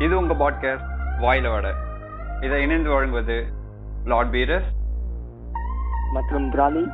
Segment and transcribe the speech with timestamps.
[0.00, 0.88] இது உங்க பாட்காஸ்ட்
[1.20, 1.66] வாயில வட.
[2.40, 3.36] இதை இணைந்து வழங்குவது
[4.04, 4.68] லார்ட் பீரஸ்
[6.12, 6.84] மற்றும் பிராலி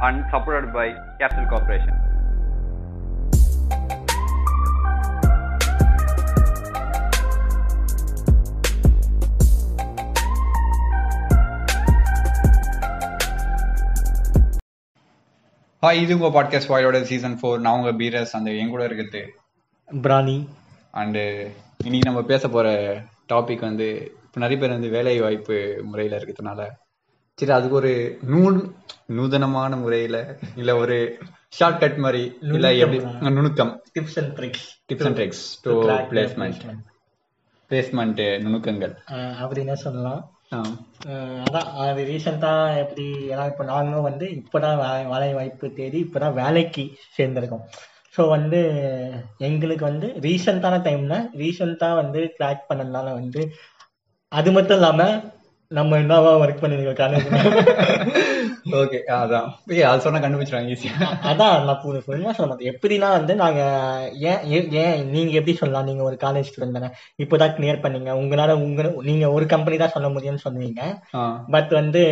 [0.00, 1.98] and support by capital corporation
[15.82, 19.22] hi இது உங்க பாட்காஸ்ட் வாயிலோட சீசன் ஃபோர் நான் உங்க பீரஸ் அந்த என் கூட இருக்குது
[19.88, 20.36] பிராலி
[20.94, 21.22] அண்டு
[21.86, 22.66] இன்னைக்கு நம்ம பேச போற
[23.32, 23.86] டாபிக் வந்து
[24.24, 26.60] இப்போ நிறைய பேர் வந்து வேலை வாய்ப்பு முறையில இருக்கிறதுனால
[27.38, 27.92] சரி அதுக்கு ஒரு
[28.32, 28.40] நூ
[29.16, 30.16] நூதனமான முறையில
[30.56, 30.96] இல்ல ஒரு
[31.48, 32.22] ஷார்ட் கட் மாதிரி
[32.56, 32.98] இல்ல எப்படி
[33.38, 33.72] நுணுக்கம்.
[33.94, 35.74] Tips and tricks tips and tricks to
[36.12, 36.62] placement
[37.70, 38.94] placement நுணுக்கங்கள்.
[39.42, 40.22] அப்படி என்ன சொல்லலாம்?
[41.44, 44.80] அதான் அது ரீசெண்டாக எப்படி ஏன்னா இப்போ நாங்களும் வந்து இப்போதான்
[45.12, 46.84] வேலை வாய்ப்பு தேடி இப்போதான் வேலைக்கு
[47.18, 47.64] சேர்ந்திருக்கோம்.
[48.14, 48.60] ஸோ வந்து
[49.40, 53.42] எங்களுக்கு வந்து ரீசெண்டான டைம்ல ரீசெண்டாக வந்து கிராக் பண்ணதுனால வந்து
[54.32, 55.02] அது மட்டும் இல்லாம
[55.70, 57.28] நம்ம என்னவா ஒர்க் பண்ணிருக்கோம் காலேஜ்
[58.80, 59.46] ஓகே அதான்.
[59.72, 62.70] ஏய், அது சொன்னா கண்டுபிடிச்சிருவாங்க ஈஸியா அதான் நான் புதுமா சொல்ல மாட்டேன்.
[62.72, 63.60] எப்படின்னா வந்து நாங்க
[64.22, 66.90] ஏன் ஏன் ஏன் நீங்க எப்படி சொல்லலாம் நீங்க ஒரு காலேஜ் ஸ்டூடெண்ட் தானே?
[67.18, 68.10] இப்போதான் கிளியர் பண்ணீங்க.
[68.20, 70.80] உங்களால உங்க நீங்க ஒரு கம்பெனி தான் சொல்ல முடியும்னு சொன்னீங்க.
[71.48, 72.02] பட் வந்து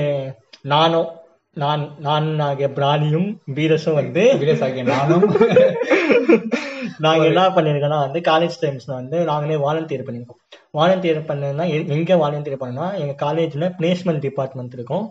[0.65, 1.09] நானும்
[1.57, 5.25] நான் நான் ஆகிய பிராணியும் வீரஸும் வந்து வீடியோஸ் ஆகிய நானும்.
[7.05, 10.41] நாங்க என்ன பண்ணிருக்கோம்னா வந்து காலேஜ் டைம்ஸ்ல வந்து நாங்களே வாலண்டியர் பண்ணிருக்கோம்.
[10.73, 15.05] வாலண்டியர் பண்ணனா எங்க வாலண்டியர் பண்ணனா எங்க காலேஜ்ல பிளேஸ்மெண்ட் டிபார்ட்மெண்ட் இருக்கும்.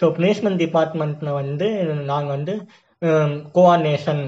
[0.00, 1.68] ஸோ பிளேஸ்மெண்ட் டிபார்ட்மெண்ட்ல வந்து
[2.04, 2.54] நாங்க வந்து
[3.54, 4.22] கோஆர்டினேஷன்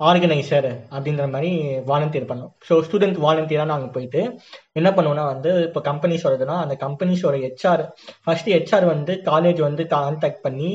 [0.00, 1.50] ஆர்கனைசர் அப்படின்ற மாதிரி
[1.90, 2.50] வாலண்டியர் பண்ணோம்.
[2.68, 4.20] ஸோ ஸ்டூடெண்ட் வாலண்டியராக நாங்கள் போயிட்டு
[4.78, 7.82] என்ன பண்ணுவோம்னா வந்து இப்போ கம்பெனிஸ் வருதுன்னா அந்த கம்பெனிஸோட ஹெச்ஆர்
[8.24, 10.72] ஃபர்ஸ்ட் ஹெச்ஆர் வந்து காலேஜ் வந்து கான்டாக்ட் பண்ணி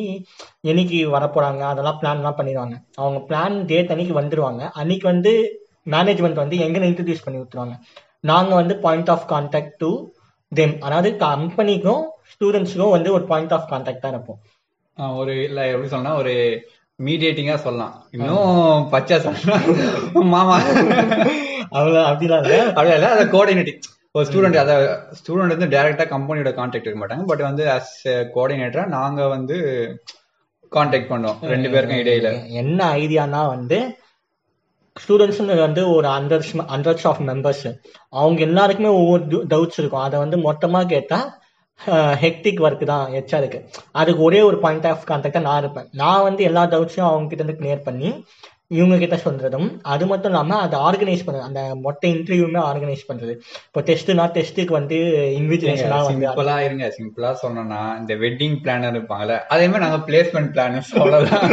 [0.71, 2.77] என்னைக்கு வரப்போறாங்க அதெல்லாம் பிளான்லாம் பண்ணிடுவாங்க.
[3.01, 5.33] அவங்க பிளான் டேட் அன்னைக்கு வந்துடுவாங்க அன்னைக்கு வந்து
[5.95, 7.75] மேனேஜ்மெண்ட் வந்து எங்கே இன்ட்ரடியூஸ் பண்ணி விட்டுருவாங்க
[8.31, 9.91] நாங்கள் வந்து point of contact to
[10.51, 14.39] them அதாவது கம்பெனிக்கும் ஸ்டூடெண்ட்ஸுக்கும் வந்து ஒரு பாயிண்ட் ஆஃப் கான்டாக்டாக தான் இருப்போம்.
[15.19, 16.33] ஒரு இல்லை எப்படி சொன்னால் ஒரு
[17.07, 17.93] மீடியேட்டிங்கா சொல்லலாம்.
[18.15, 19.65] இன்னும் பச்சை சொல்லலாம்
[20.35, 20.57] மாமா.
[21.77, 22.59] அவ்வளோ அப்படிலாம் இல்லை?
[22.67, 23.09] அப்படியே இல்ல.
[23.15, 23.81] அதை கோஆர்டினேட்டிங்
[24.11, 24.73] ஒரு ஸ்டூடெண்ட் அத
[25.19, 27.25] ஸ்டூடெண்ட் வந்து டைரக்டா கம்பெனியோட கான்டாக்ட் இருக்க மாட்டாங்க.
[27.25, 27.93] பட் வந்து அஸ்
[28.35, 29.57] கோஆர்டினேட்டரா நாங்க வந்து
[30.71, 32.29] கான்டாக்ட் பண்ணோம் ரெண்டு பேருக்கும் இடையில.
[32.47, 33.79] என்ன ஐடியானா வந்து
[34.95, 37.65] ஸ்டூடெண்ட்ஸ் வந்து ஒரு ஹண்ட்ரட்ஸ் ஹண்ட்ரட்ஸ் ஆஃப் மெம்பர்ஸ்
[38.09, 39.23] அவங்க எல்லாருக்குமே ஒவ்வொரு
[39.53, 40.05] டவுட்ஸ் இருக்கும்.
[40.07, 41.19] அதை வந்து மொத்தமா கேட்டா
[42.23, 43.59] ஹெக்டிக் ஒர்க் தான் ஹெச்ஆருக்கு
[43.91, 45.87] அதுக்கு ஒரே ஒரு பாயிண்ட் ஆஃப் கான்டாக்டாக நான் இருப்பேன்.
[45.91, 48.25] நான் வந்து எல்லா டவுட்ஸையும் அவங்க கிட்ட இருந்து கிளியர் பண்ணி
[48.77, 51.47] இவங்க கிட்ட சொல்றதும் அது மட்டும் இல்லாம அதை ஆர்கனைஸ் பண்றது.
[51.49, 53.33] அந்த மொத்த இன்டர்வியூமே ஆர்கனைஸ் பண்றது.
[53.69, 54.99] இப்போ டெஸ்ட்னா டெஸ்ட்டுக்கு வந்து
[55.39, 61.45] இன்விஜிலேஷனா சிம்பிளா இருங்க சிம்பிளா சொன்னோம்னா இந்த வெட்டிங் பிளானர் இருப்பாங்கல்ல அதே மாதிரி நாங்க பிளேஸ்மெண்ட் பிளானர்ஸ் அவ்வளவுதான்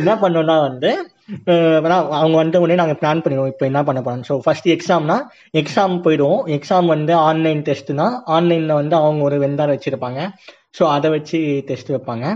[0.00, 0.92] என்ன பண்ணோம்னா வந்து
[2.16, 3.52] அவங்க வந்து உடனே நாங்கள் பிளான் பண்ணிடுவோம்.
[3.52, 5.16] இப்போ என்ன பண்ண போறோம் ஸோ ஃபர்ஸ்ட் எக்ஸாம்னா
[5.60, 10.20] எக்ஸாம் போயிடுவோம் எக்ஸாம் வந்து ஆன்லைன் டெஸ்ட்னா ஆன்லைனில் வந்து அவங்க ஒரு வெண்டார் வச்சிருப்பாங்க.
[10.78, 11.38] ஸோ அதை வச்சு
[11.70, 12.26] டெஸ்ட் வைப்பாங்க.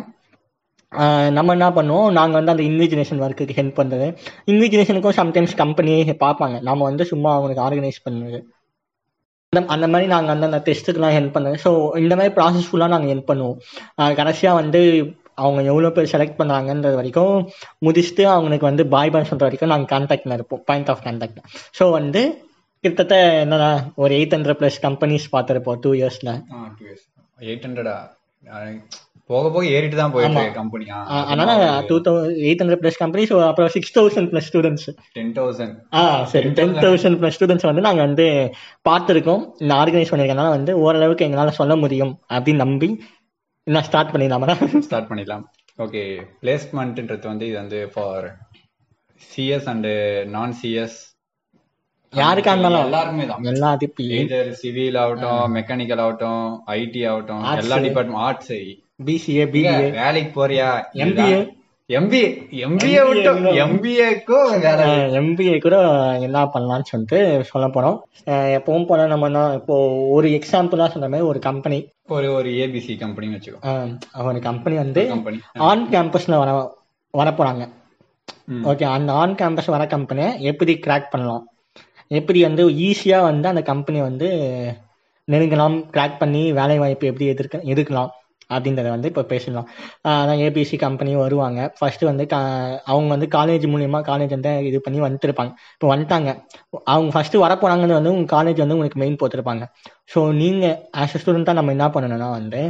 [1.37, 2.11] நம்ம என்ன பண்ணுவோம்?
[2.19, 4.07] நாங்கள் வந்து அந்த இன்விஜினேஷன் ஒர்க்குக்கு ஹெல்ப் பண்ணுறது
[4.53, 6.57] இன்விஜினேஷனுக்கும் சம்டைம்ஸ் கம்பெனியே பார்ப்பாங்க.
[6.69, 8.39] நம்ம வந்து சும்மா அவங்களுக்கு ஆர்கனைஸ் பண்ணுறது
[9.53, 11.71] அந்த அந்த மாதிரி நாங்கள் வந்து அந்த டெஸ்ட்டுக்கெலாம் ஹெல்ப் பண்ணுறது ஸோ
[12.03, 13.59] இந்த மாதிரி ப்ராசஸ் ஃபுல்லாக நாங்கள் ஹெல்ப் பண்ணுவோம்.
[14.21, 14.81] கடைசியாக வந்து
[15.45, 17.35] அவங்க எவ்வளோ பேர் செலக்ட் பண்ணுறாங்கன்றது வரைக்கும்
[17.87, 20.63] முடிச்சுட்டு அவங்களுக்கு வந்து பாய் பாய் சொல்கிற வரைக்கும் நாங்கள் கான்டாக்டில் இருப்போம்.
[20.71, 21.41] பாயிண்ட் ஆஃப் கான்டாக்ட்
[21.79, 22.23] ஸோ வந்து
[22.85, 23.71] கிட்டத்தட்ட என்னடா
[24.03, 26.33] ஒரு எயிட் ஹண்ட்ரட் ப்ளஸ் கம்பெனிஸ் பார்த்துருப்போம் டூ இயர்ஸில்
[27.49, 27.97] எயிட் ஹண்ட்ரடா
[29.31, 30.99] போக போக ஏறிட்டு தான் போயிட்டு கம்பெனியா
[31.31, 31.53] அதனால
[31.89, 34.87] two thousand eight hundred plus companies அப்புறம் six thousand plus students
[35.19, 36.03] ten thousand ஆ
[36.33, 38.27] சரி டென் தௌசண்ட் ப்ளஸ் ஸ்டூடெண்ட்ஸ் வந்து நாங்கள் வந்து
[38.89, 39.43] பார்த்துருக்கோம்.
[39.63, 42.89] இந்த ஆர்கனைஸ் பண்ணியிருக்கனால வந்து ஓரளவுக்கு எங்களால் சொல்ல முடியும் அப்படின்னு நம்பி
[43.67, 44.49] நான் ஸ்டார்ட் பண்ணிடலாமா?
[44.89, 45.45] ஸ்டார்ட் பண்ணிடலாம்.
[45.79, 46.03] ஓகே
[46.43, 48.27] பிளேஸ்மெண்ட்ன்றது வந்து இது வந்து for
[49.21, 49.89] CS and
[50.37, 50.99] non CS
[52.13, 53.41] யாருக்கா இருந்தாலும் எல்லாருக்குமே தான்.
[54.19, 56.45] எய்தர் சிவில் ஆகட்டும் மெக்கானிக்கல் ஆகட்டும்
[56.81, 58.53] ஐடி ஆகட்டும் எல்லா டிபார்ட்மெண்ட் ஆர்ட்ஸ்
[58.99, 60.69] பிசிஏ பிபிஏ வேலைக்கு போறியா?
[61.01, 61.29] MBA.
[61.91, 62.25] எம்பிஏ
[62.63, 64.81] எம்பிஏ விட்டும் எம்பிஏக்கும் வேற
[65.13, 65.77] எம்பிஏ கூட
[66.19, 67.67] என்ன பண்ணலாம்னு சொல்லிட்டு சொல்ல
[68.27, 69.77] அஹ் எப்பவும் போல நம்ம என்ன இப்போ
[70.09, 71.79] ஒரு எக்ஸாம்பிளா சொன்ன மாதிரி ஒரு கம்பெனி
[72.09, 73.61] ஒரு ஒரு ஏபிசி கம்பெனின்னு வச்சுக்கோ.
[74.25, 75.03] ஒரு கம்பெனி வந்து
[75.61, 76.51] ஆன் கேம்பஸ்ல வர
[77.15, 77.65] வர போறாங்க
[78.65, 81.45] ஓகே அந்த ஆன் கேம்பஸ் வர கம்பெனியை எப்படி கிராக் பண்ணலாம்?
[82.11, 84.29] எப்படி வந்து ஈஸியா வந்து அந்த கம்பெனி வந்து
[85.29, 88.11] நெருங்கலாம் கிராக் பண்ணி வேலை வாய்ப்பு எப்படி எதிர்க்க எதுக்கலாம்
[88.51, 89.67] அப்படின்றத வந்து இப்போ பேசலாம்
[90.13, 91.61] அதான் ஏபிசி கம்பெனி வருவாங்க.
[91.79, 92.25] ஃபர்ஸ்ட் வந்து
[92.91, 95.53] அவங்க வந்து காலேஜ் மூலியமா காலேஜ் வந்து இது பண்ணி வந்துருப்பாங்க.
[95.77, 96.31] இப்போ வந்துட்டாங்க.
[96.93, 99.65] அவங்க ஃபர்ஸ்ட் வரப்போறாங்கன்னு வந்து உங்க காலேஜ் வந்து உங்களுக்கு மெயின் போட்டிருப்பாங்க.
[100.15, 100.65] ஸோ நீங்க
[100.97, 102.63] ஆஸ் அ ஸ்டூடெண்ட்டாக நம்ம என்ன பண்ணணும்னா வந்து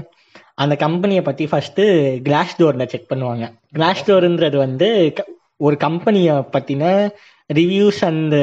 [0.62, 1.82] அந்த கம்பெனியை பத்தி ஃபர்ஸ்ட்
[2.26, 3.44] கிளாஸ் டோர்ல செக் பண்ணுவாங்க.
[3.72, 4.88] கிளாஸ் டோர்ன்றது வந்து
[5.66, 6.82] ஒரு கம்பெனியை பத்தின
[7.50, 8.34] ரிவ்யூஸ் அண்ட்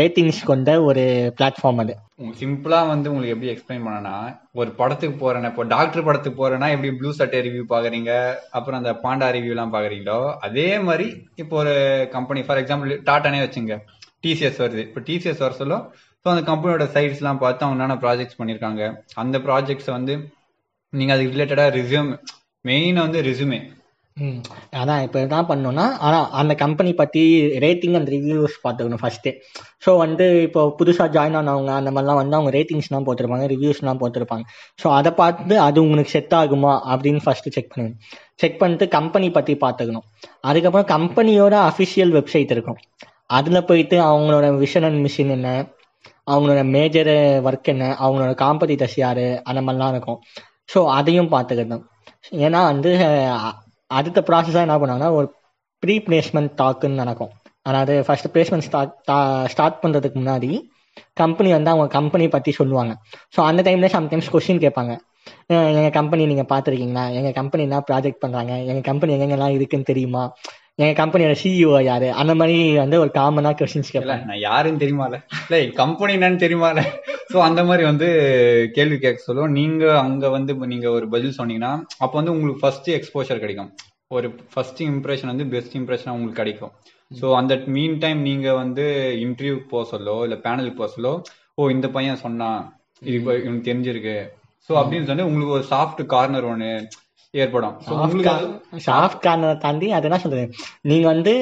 [0.00, 1.02] ரேட்டிங்ஸ் கொண்ட ஒரு
[1.38, 1.94] பிளாட்ஃபார்ம் அது.
[2.38, 4.14] சிம்பிளா வந்து உங்களுக்கு எப்படி எக்ஸ்பிளைன் பண்ணனா
[4.54, 8.12] ஒரு படத்துக்கு போறேன்னா இப்போ டாக்டர் படத்துக்கு போறேன்னா எப்படி ப்ளூ சட்டை ரிவ்யூ பாக்குறீங்க
[8.50, 10.16] அப்புறம் அந்த பாண்டா ரிவ்யூ எல்லாம் பாக்குறீங்களோ
[10.46, 11.74] அதே மாதிரி இப்போ ஒரு
[12.16, 13.76] கம்பெனி ஃபார் எக்ஸாம்பிள் டாட்டானே வச்சுங்க.
[14.24, 14.82] டிசிஎஸ் வருது.
[14.88, 15.74] இப்போ டிசிஎஸ் வர சொல்ல
[16.26, 18.82] ஸோ அந்த கம்பெனியோட சைட்ஸ் எல்லாம் பார்த்து அவங்க என்னென்ன ப்ராஜெக்ட்ஸ் பண்ணிருக்காங்க
[19.16, 20.14] அந்த ப்ராஜெக்ட்ஸ் வந்து
[20.92, 22.10] நீங்க அதுக்கு ரிலேட்டடா ரிசியூம்
[22.64, 23.58] மெயின் வந்து ரிசியூமே
[24.16, 24.38] ம்.
[24.80, 27.22] அதான் இப்போ என்ன பண்ணோம்னா ஆனால் அந்த கம்பெனி பற்றி
[27.64, 29.30] ரேட்டிங் அண்ட் ரிவ்யூஸ் பார்த்துக்கணும் ஃபஸ்ட்டு
[29.84, 34.44] ஸோ வந்து இப்போ புதுசாக ஜாயின் ஆனவங்க அந்த மாதிரிலாம் வந்து அவங்க ரேட்டிங்ஸ்லாம் போட்டிருப்பாங்க ரிவ்யூஸ்லாம் போட்டிருப்பாங்க.
[34.82, 37.98] ஸோ அதை பார்த்து அது உங்களுக்கு செட் ஆகுமா அப்படின்னு ஃபஸ்ட்டு செக் பண்ணணும்
[38.36, 40.06] செக் பண்ணிட்டு கம்பெனி பற்றி பார்த்துக்கணும்.
[40.40, 42.80] அதுக்கப்புறம் கம்பெனியோட அஃபிஷியல் வெப்சைட் இருக்கும்.
[43.26, 45.48] அதில் போயிட்டு அவங்களோட விஷன் அண்ட் மிஷின் என்ன?
[46.30, 47.12] அவங்களோட மேஜர்
[47.48, 47.84] ஒர்க் என்ன?
[48.04, 49.28] அவங்களோட காம்படிட்டர்ஸ் யாரு?
[49.44, 50.20] அந்த மாதிரிலாம் இருக்கும்.
[50.74, 51.84] ஸோ அதையும் பார்த்துக்கணும்.
[52.46, 52.90] ஏன்னா வந்து
[53.86, 55.26] அடுத்த ப்ராசஸாக என்ன பண்ணாங்கன்னா ஒரு
[55.82, 57.32] ப்ரீ பிளேஸ்மெண்ட் டாக்குன்னு நடக்கும்.
[57.62, 58.94] அதாவது ஃபர்ஸ்ட் பிளேஸ்மெண்ட் ஸ்டார்ட்
[59.52, 60.50] ஸ்டார்ட் பண்ணுறதுக்கு முன்னாடி
[61.12, 62.92] கம்பெனி வந்து அவங்க கம்பெனி பற்றி சொல்லுவாங்க.
[63.34, 64.92] ஸோ அந்த டைம்ல சம்டைம்ஸ் கொஷின் கேட்பாங்க.
[65.52, 67.04] எங்கள் எங்க கம்பெனி நீங்கள் பார்த்துருக்கீங்களா?
[67.18, 70.22] எங்கள் கம்பெனி என்ன ப்ராஜெக்ட் பண்ணுறாங்க எங்கள் கம்பெனி எங்கெங்கெல்லாம் இருக்குன்னு தெரியுமா?
[70.80, 72.08] எங்கள் கம்பெனியோட சிஇஓ யாரு?
[72.20, 75.14] அந்த மாதிரி வந்து ஒரு காமனாக கொஸ்டின்ஸ் கேட்பாங்க நான் யாருன்னு தெரியுமால?
[75.44, 76.80] இல்ல கம்பெனி என்னன்னு தெரியுமால?
[77.30, 78.08] சோ அந்த மாதிரி வந்து
[78.74, 79.54] கேள்வி கேட்க சொல்லுவோம்.
[79.60, 81.72] நீங்க அங்க வந்து நீங்க ஒரு பதில் சொன்னீங்கன்னா
[82.04, 83.70] அப்ப வந்து உங்களுக்கு ஃபர்ஸ்ட் எக்ஸ்போஷர் கிடைக்கும்.
[84.16, 86.74] ஒரு ஃபர்ஸ்ட் இம்ப்ரெஷன் வந்து பெஸ்ட் இம்ப்ரெஷன் உங்களுக்கு கிடைக்கும்.
[87.10, 88.84] சோ அந்த மீன் டைம் நீங்க வந்து
[89.24, 91.14] இன்டர்வியூ போக சொல்லோ இல்ல பேனலுக்கு போக சொல்லோ
[91.54, 92.60] ஓ இந்த பையன் சொன்னான்.
[93.02, 94.18] இது இவனுக்கு தெரிஞ்சிருக்கு.
[94.68, 96.70] சோ அப்படின்னு சொல்லி உங்களுக்கு ஒரு சாஃப்ட் கார்னர் ஒண்ணு
[97.42, 97.74] ஏற்படும்.
[98.88, 100.44] சாஃப்ட் கார்னரை தாண்டி அது என்ன சொல்றது?
[100.90, 101.34] நீங்க வந்து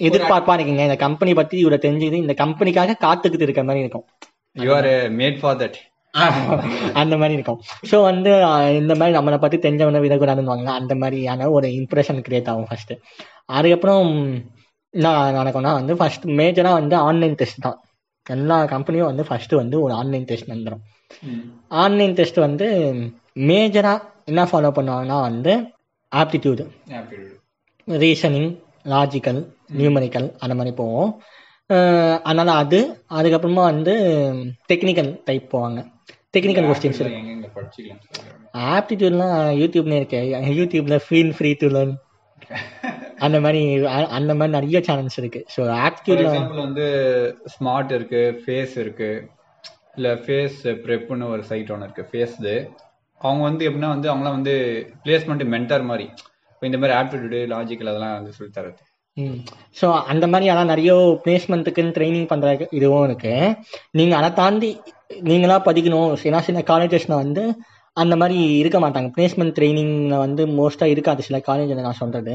[0.00, 4.06] எதிர்பார்ப்பா இருக்கீங்க இந்த கம்பெனி பத்தி இவ்வளவு தெரிஞ்சது இந்த கம்பெனிக்காக காத்துக்கிட்டு இருக்க மாதிரி இருக்கும்.
[4.76, 5.78] Are மேட் ஃபார் தட்
[7.00, 7.58] அந்த மாதிரி இருக்கும்.
[7.90, 8.30] ஸோ வந்து
[8.80, 12.94] இந்த மாதிரி நம்மளை பத்தி தெரிஞ்சவன விதக்கூடாதுன்னு அந்த மாதிரியான ஒரு இம்ப்ரெஷன் கிரியேட் ஆகும் ஃபர்ஸ்ட்
[13.56, 14.08] அதுக்கப்புறம்
[14.94, 17.78] நான் நடக்கும்னா வந்து ஃபர்ஸ்ட் மேஜரா வந்து ஆன்லைன் டெஸ்ட் தான்.
[18.26, 20.82] எல்லா கம்பெனியும் வந்து ஃபர்ஸ்ட் வந்து ஒரு ஆன்லைன் டெஸ்ட் வந்துடும்
[21.82, 22.66] ஆன்லைன் டெஸ்ட் வந்து
[23.50, 23.92] மேஜரா
[24.28, 25.52] என்ன ஃபாலோ பண்ணுவாங்கன்னா வந்து
[26.12, 26.64] ஆப்டிடியூடு
[27.88, 28.50] ரீசனிங்
[28.92, 29.40] லாஜிக்கல்
[29.80, 31.10] நியூமரிக்கல் அந்த மாதிரி போவோம்.
[32.28, 32.78] அதனால அது
[33.18, 33.94] அதுக்கப்புறமா வந்து
[34.72, 35.80] டெக்னிக்கல் டைப் போவாங்க.
[36.34, 37.02] Technical questions.
[38.74, 40.20] ஆப்டிடியூட்லாம் யூடியூப்ல இருக்கு.
[40.58, 41.94] யூடியூப்ல ஃபீல் ஃப்ரீ டு லேர்ன்
[43.26, 43.60] அந்த மாதிரி
[44.18, 45.40] அந்த மாதிரி நிறைய சேனல்ஸ் இருக்கு.
[45.54, 46.86] ஸோ ஆப்டிடியூட்ல வந்து
[47.54, 49.10] ஸ்மார்ட் இருக்கு ஃபேஸ் இருக்கு
[49.96, 52.04] இல்ல ஃபேஸ் ப்ரெப்னு ஒரு சைட் ஒன்று இருக்கு.
[52.10, 52.52] ஃபேஸ்து
[53.20, 54.54] அவங்க வந்து எப்படின்னா வந்து அவங்களாம் வந்து
[55.04, 56.06] பிளேஸ்மெண்ட் மென்டர் மாதிரி.
[56.52, 58.80] இப்போ இந்த மாதிரி ஆப்டிடியூடு லாஜிக்கல் அதெல்லாம் வந்து சொல்லி தரது
[59.78, 60.92] ஸோ அந்த மாதிரி ஆனால் நிறைய
[61.24, 63.32] பிளேஸ்மெண்ட்டுக்குன்னு ட்ரைனிங் பண்ற இதுவும் இருக்கு.
[63.98, 64.70] நீங்க அதை தாண்டி
[65.30, 66.10] நீங்களா படிக்கணும்.
[66.28, 67.42] ஏன்னா சில காலேஜஸ்ல வந்து
[67.96, 69.08] அந்த மாதிரி இருக்க மாட்டாங்க.
[69.16, 72.34] பிளேஸ்மெண்ட் ட்ரைனிங்ல வந்து மோஸ்டா இருக்காது சில காலேஜில் நான் சொல்றது.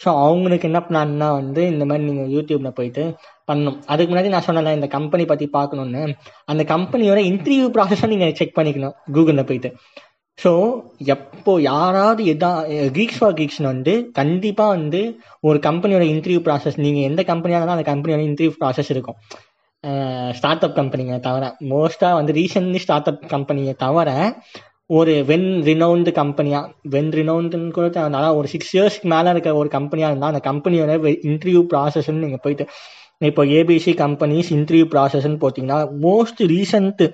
[0.00, 3.04] ஸோ அவங்களுக்கு என்ன பிளான்னா வந்து இந்த மாதிரி நீங்க யூடியூப்ல போயிட்டு
[3.50, 3.78] பண்ணணும்.
[3.92, 6.02] அதுக்கு முன்னாடி நான் சொன்னல இந்த கம்பெனி பத்தி பார்க்கணுன்னு
[6.52, 8.96] அந்த கம்பெனியோட இன்டர்வியூ ப்ராசஸை நீங்க செக் பண்ணிக்கணும்.
[9.16, 9.70] கூகுளில் போயிட்டு.
[10.38, 10.52] ஸோ
[11.14, 12.50] எப்போ யாராவது எதா
[12.94, 15.00] கிரீக்ஸ் ஃபார் கிரீக்ஸ்னு வந்து கண்டிப்பாக வந்து
[15.48, 19.18] ஒரு கம்பெனியோட இன்டர்வியூ ப்ராசஸ் நீங்கள் எந்த கம்பெனியாக இருந்தாலும் அந்த கம்பெனியோட இன்டர்வியூ ப்ராசஸ் இருக்கும்.
[20.38, 24.10] ஸ்டார்ட் அப் கம்பெனிங்க தவிர மோஸ்ட்டாக வந்து ரீசன்ட்லி ஸ்டார்ட் அப் கம்பெனியை தவிர
[24.90, 30.12] ஒரு வென் ரினவுண்டு கம்பெனியாக வென் ரினவுண்டுன்னு கூட அதனால ஒரு சிக்ஸ் இயர்ஸ்க்கு மேலே இருக்க ஒரு கம்பெனியாக
[30.12, 30.92] இருந்தால் அந்த கம்பெனியோட
[31.30, 32.66] இன்டர்வியூ ப்ராசஸ்ன்னு நீங்கள் போயிட்டு
[33.30, 37.06] இப்போ ஏபிசி கம்பெனிஸ் இன்டர்வியூ ப்ராசஸ்ன்னு பார்த்தீங்கன்னா மோஸ்ட் ரீசன்ட்டு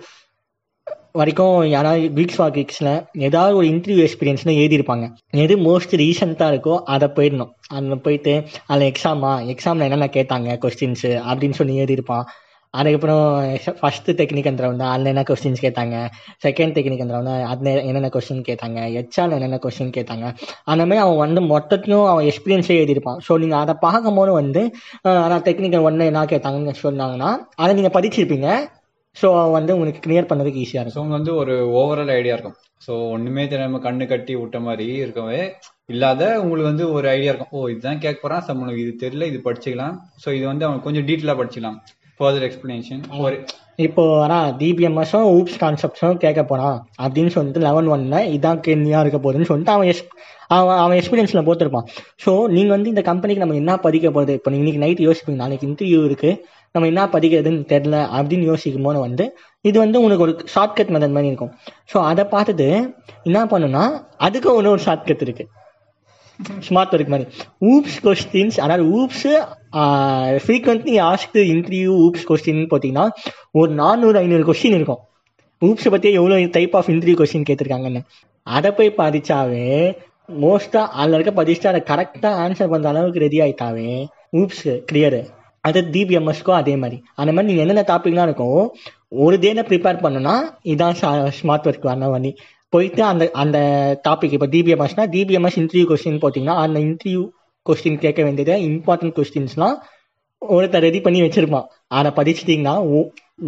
[1.18, 2.90] வரைக்கும் யாராவது வீக்ஸ் ஃபார் வீக்ஸில்
[3.28, 5.06] ஏதாவது ஒரு இன்டர்வியூ எக்ஸ்பீரியன்ஸ்னு எழுதியிருப்பாங்க.
[5.44, 7.50] எது மோஸ்ட் ரீசெண்டாக இருக்கோ அதை போயிடணும்.
[7.76, 8.34] அதில் போயிட்டு
[8.70, 10.58] அதில் எக்ஸாமா எக்ஸாமில் என்னென்ன கேட்டாங்க?
[10.64, 12.24] கொஸ்டின்ஸு அப்படின்னு சொல்லி எழுதியிருப்பான்.
[12.74, 13.22] அதுக்கப்புறம்
[13.78, 15.96] ஃபஸ்ட்டு டெக்னிக் ரவுண்ட் அதில் என்ன கொஸ்டின்ஸ் கேட்டாங்க?
[16.44, 18.80] செகண்ட் டெக்னிக் ரவுண்ட் அதில் என்னென்ன கொஸ்டின் கேட்டாங்க?
[18.96, 20.26] ஹெச்ஆர் என்னென்ன கொஸ்டின் கேட்டாங்க?
[20.72, 23.18] அந்த மாதிரி அவன் வந்து மொத்தத்தையும் அவன் எக்ஸ்பீரியன்ஸே எழுதியிருப்பான்.
[23.28, 24.62] ஸோ நீங்கள் அதை பார்க்கும்போது வந்து
[25.02, 28.50] ஆனால் அதான் டெக்னிக்கல் ஒன்று என்ன கேட்டாங்கன்னு சொன்னாங்கன்னா அதை நீங்கள் படிச்சிருப்பீங்க.
[29.16, 31.08] ஸோ வந்து உங்களுக்கு கிளியர் பண்ணதுக்கு ஈஸியாக இருக்கும்.
[31.08, 32.58] ஸோ வந்து ஒரு ஓவரால் ஐடியா இருக்கும்.
[32.86, 35.40] ஸோ ஒண்ணுமே தெரியாம கண்ணு கட்டி விட்ட மாதிரி இருக்கவே
[35.94, 37.54] இல்லாத உங்களுக்கு வந்து ஒரு ஐடியா இருக்கும்.
[37.58, 38.44] ஓ இதுதான் கேட்க போறான்.
[38.48, 39.96] சம் உனக்கு இது தெரியல இது படிச்சுக்கலாம்.
[40.24, 41.78] ஸோ இது வந்து அவன் கொஞ்சம் டீட்டெயிலாக படிச்சுக்கலாம்.
[42.20, 43.36] ஃபர்தர் எக்ஸ்பிளனேஷன் ஒரு
[43.84, 46.76] இப்போ ஆனால் டிபிஎம்எஸும் ஊப்ஸ் கான்செப்ட்ஸும் கேட்க போறான்.
[47.04, 50.02] அப்படின்னு சொல்லிட்டு லெவன் ஒன்ல இதான் கேள்வியா இருக்க போகுதுன்னு சொல்லிட்டு அவன் எஸ்
[50.56, 51.86] அவன் அவன் எக்ஸ்பீரியன்ஸ்ல போட்டிருப்பான்.
[52.24, 54.32] ஸோ நீங்க வந்து இந்த கம்பெனிக்கு நம்ம என்ன படிக்க போகுது?
[54.38, 55.40] இப்போ இன்னைக்கு நைட் யோசிப்பீங்க.
[55.44, 56.32] நாளைக்கு இன்டர்வியூ இருக்கு.
[56.74, 59.24] நம்ம என்ன படிக்கிறதுன்னு தெரில அப்படின்னு யோசிக்கும் போது வந்து
[59.68, 61.52] இது வந்து உனக்கு ஒரு ஷார்ட்கட் மெத்தட் மாதிரி இருக்கும்.
[61.92, 62.68] ஸோ அதை பார்த்துட்டு
[63.28, 63.84] என்ன பண்ணுன்னா
[64.26, 65.44] அதுக்கு ஒன்று ஒரு ஷார்ட்கட் இருக்கு.
[66.66, 67.26] ஸ்மார்ட் ஒர்க் மாதிரி.
[67.70, 69.26] ஊப்ஸ் கொஸ்டின்ஸ் அதாவது OOPs
[70.44, 73.06] frequently asked interview OOPs question பார்த்தீங்கன்னா
[73.60, 75.00] ஒரு நானூறு ஐநூறு கொஸ்டின் இருக்கும்.
[75.62, 78.02] ஊப்ஸை பற்றி எவ்வளோ டைப் ஆஃப் இன்டர்வியூ கொஸ்டின் கேட்டிருக்காங்கன்னு.
[78.46, 79.66] அதை போய் படித்தாவே
[80.44, 83.90] மோஸ்ட்டாக அதில் இருக்க படிச்சுட்டு அதை கரெக்டாக ஆன்சர் பண்ணுற அளவுக்கு ரெடி ஆகிட்டாவே
[84.40, 85.20] ஊப்ஸ் கிளியரு
[85.68, 86.98] அது டிபிஎம்எஸ்க்கும் அதே மாதிரி.
[87.20, 88.62] அந்த மாதிரி நீங்கள் என்னென்ன டாபிக்லாம் இருக்கும்
[89.24, 90.34] ஒரு டேல ப்ரிப்பேர் பண்ணுன்னா
[90.72, 90.96] இதான்
[91.38, 92.32] ஸ்மார்ட் ஒர்க் வர பண்ணி
[92.74, 93.58] போயிட்டு அந்த அந்த
[94.08, 97.22] டாபிக் இப்போ டிபிஎம்எஸ்னா டிபிஎம்எஸ் இன்டர்வியூ கொஸ்டின் போட்டிங்கன்னா அந்த இன்டர்வியூ
[97.66, 99.76] கொஸ்டின் கேட்க வேண்டியது இம்பார்ட்டன்ட் கொஸ்டின்ஸ்லாம்
[100.42, 101.66] ஒருத்தர் ரெடி பண்ணி வச்சிருப்பான்.
[101.98, 102.74] அதை படிச்சிட்டிங்கன்னா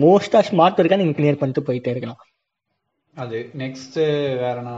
[0.02, 2.20] மோஸ்ட்டாக ஸ்மார்ட் ஒர்க்காக நீங்கள் கிளியர் பண்ணிட்டு போயிட்டே இருக்கலாம்.
[3.16, 3.98] அது நெக்ஸ்ட்
[4.42, 4.74] வேறனா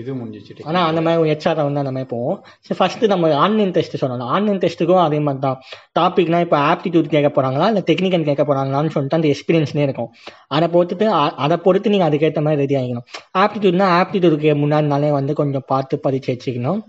[0.00, 3.96] இது முடிஞ்சிச்சு ஆனால் அந்த மாதிரி ஹெச்ஆர் வந்து அந்த மாதிரி போவோம் சரி ஃபர்ஸ்ட் நம்ம ஆன்லைன் டெஸ்ட்
[4.02, 4.30] சொல்லணும்.
[4.36, 5.58] ஆன்லைன் டெஸ்ட்டுக்கும் அதே மாதிரி தான்.
[5.98, 7.66] டாபிக்னா இப்போ ஆப்டிடியூட் கேட்க போறாங்களா?
[7.72, 10.10] இல்லை டெக்னிக்கல் கேட்க போறாங்களான்னு சொல்லிட்டு அந்த எக்ஸ்பீரியன்ஸ்லேயே இருக்கும்.
[10.56, 11.08] அதை பொறுத்துட்டு
[11.46, 13.06] அதை பொறுத்து நீங்கள் அதுக்கேற்ற மாதிரி ரெடி ஆகிக்கணும்.
[13.42, 16.80] ஆப்டிடியூட்னா ஆப்டிடியூடுக்கு முன்னாடி நாளே வந்து கொஞ்சம் பார்த்து பதிச்சு வச்சுக்கணும்.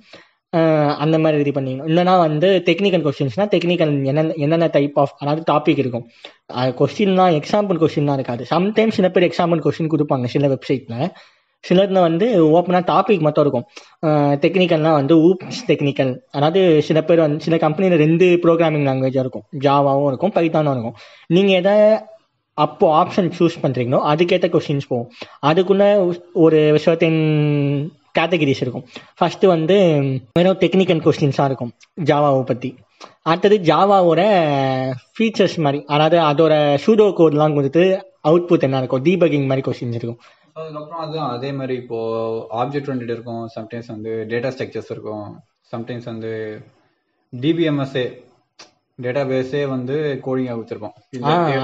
[1.03, 1.87] அந்த மாதிரி ரெடி பண்ணிக்கணும்.
[1.91, 6.05] இல்லைனா வந்து டெக்னிக்கல் கொஸ்டின்ஸ்னா டெக்னிக்கல் என்னென்ன என்னென்ன டைப் ஆஃப் அதாவது டாபிக் இருக்கும்.
[6.81, 8.43] கொஸ்டின்லாம் எக்ஸாம்பிள் கொஸ்டின்லாம் இருக்காது.
[8.55, 11.07] சம்டைம்ஸ் சில பேர் எக்ஸாம்பிள் கொஸ்டின் கொடுப்பாங்க சில வெப்சைட்டில்
[11.67, 12.27] சிலர்ல வந்து
[12.57, 13.65] ஓப்பனாக டாபிக் மட்டும் இருக்கும்.
[14.43, 19.45] டெக்னிக்கல்னால் வந்து ஊப்ஸ் டெக்னிக்கல் அதாவது சில பேர் வந்து சில கம்பெனியில் ரெண்டு ப்ரோக்ராமிங் லாங்குவேஜாக இருக்கும்.
[19.65, 20.97] ஜாவாவும் இருக்கும் பைத்தானும் இருக்கும்.
[21.37, 21.75] நீங்கள் எதை
[22.57, 25.09] அப்போ ஆப்ஷன் சூஸ் பண்ணுறீங்களோ அதுக்கேற்ற கொஸ்டின்ஸ் போகும்.
[25.49, 25.83] அதுக்குள்ள
[26.45, 27.21] ஒரு சர்டன்
[28.17, 28.83] கேட்டகரிஸ் இருக்கும்.
[29.19, 29.77] ஃபர்ஸ்ட் வந்து
[30.39, 31.71] வெறும் டெக்னிக்கல் கொஸ்டின்ஸாக இருக்கும்
[32.09, 32.69] ஜாவாவை பற்றி
[33.29, 34.21] அடுத்தது ஜாவாவோட
[35.15, 36.53] ஃபீச்சர்ஸ் மாதிரி அதாவது அதோட
[36.83, 37.83] சூடோ கோட்லாம் கொடுத்து
[38.29, 40.19] அவுட்புட் என்ன இருக்கும் டீபகிங் மாதிரி கொஸ்டின்ஸ் இருக்கும்.
[40.59, 41.99] அதுக்கப்புறம் அதுதான் அதே மாதிரி இப்போ
[42.61, 43.43] ஆப்ஜெக்ட் ஓரியன்டட் இருக்கும்.
[43.55, 45.27] சம்டைம்ஸ் வந்து டேட்டா ஸ்ட்ரக்சர்ஸ் இருக்கும்.
[45.71, 46.31] சம்டைம்ஸ் வந்து
[47.33, 48.05] டிபிஎம்எஸ்ஏ
[48.99, 49.95] டேட்டா பேஸே வந்து
[50.25, 50.95] கோடிங்காக கொடுத்துருப்போம்.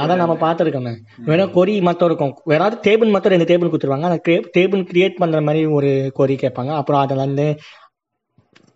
[0.03, 0.93] அதான் நம்ம பார்த்துருக்கோமே.
[1.27, 2.33] வெறும் கொரி மட்டும் இருக்கும்.
[2.51, 6.73] வேறாவது டேபிள் மட்டும் ரெண்டு டேபிள் கொடுத்துருவாங்க அந்த டேபிள் கிரியேட் பண்ற மாதிரி ஒரு கொரி கேட்பாங்க.
[6.79, 7.47] அப்புறம் அதில் வந்து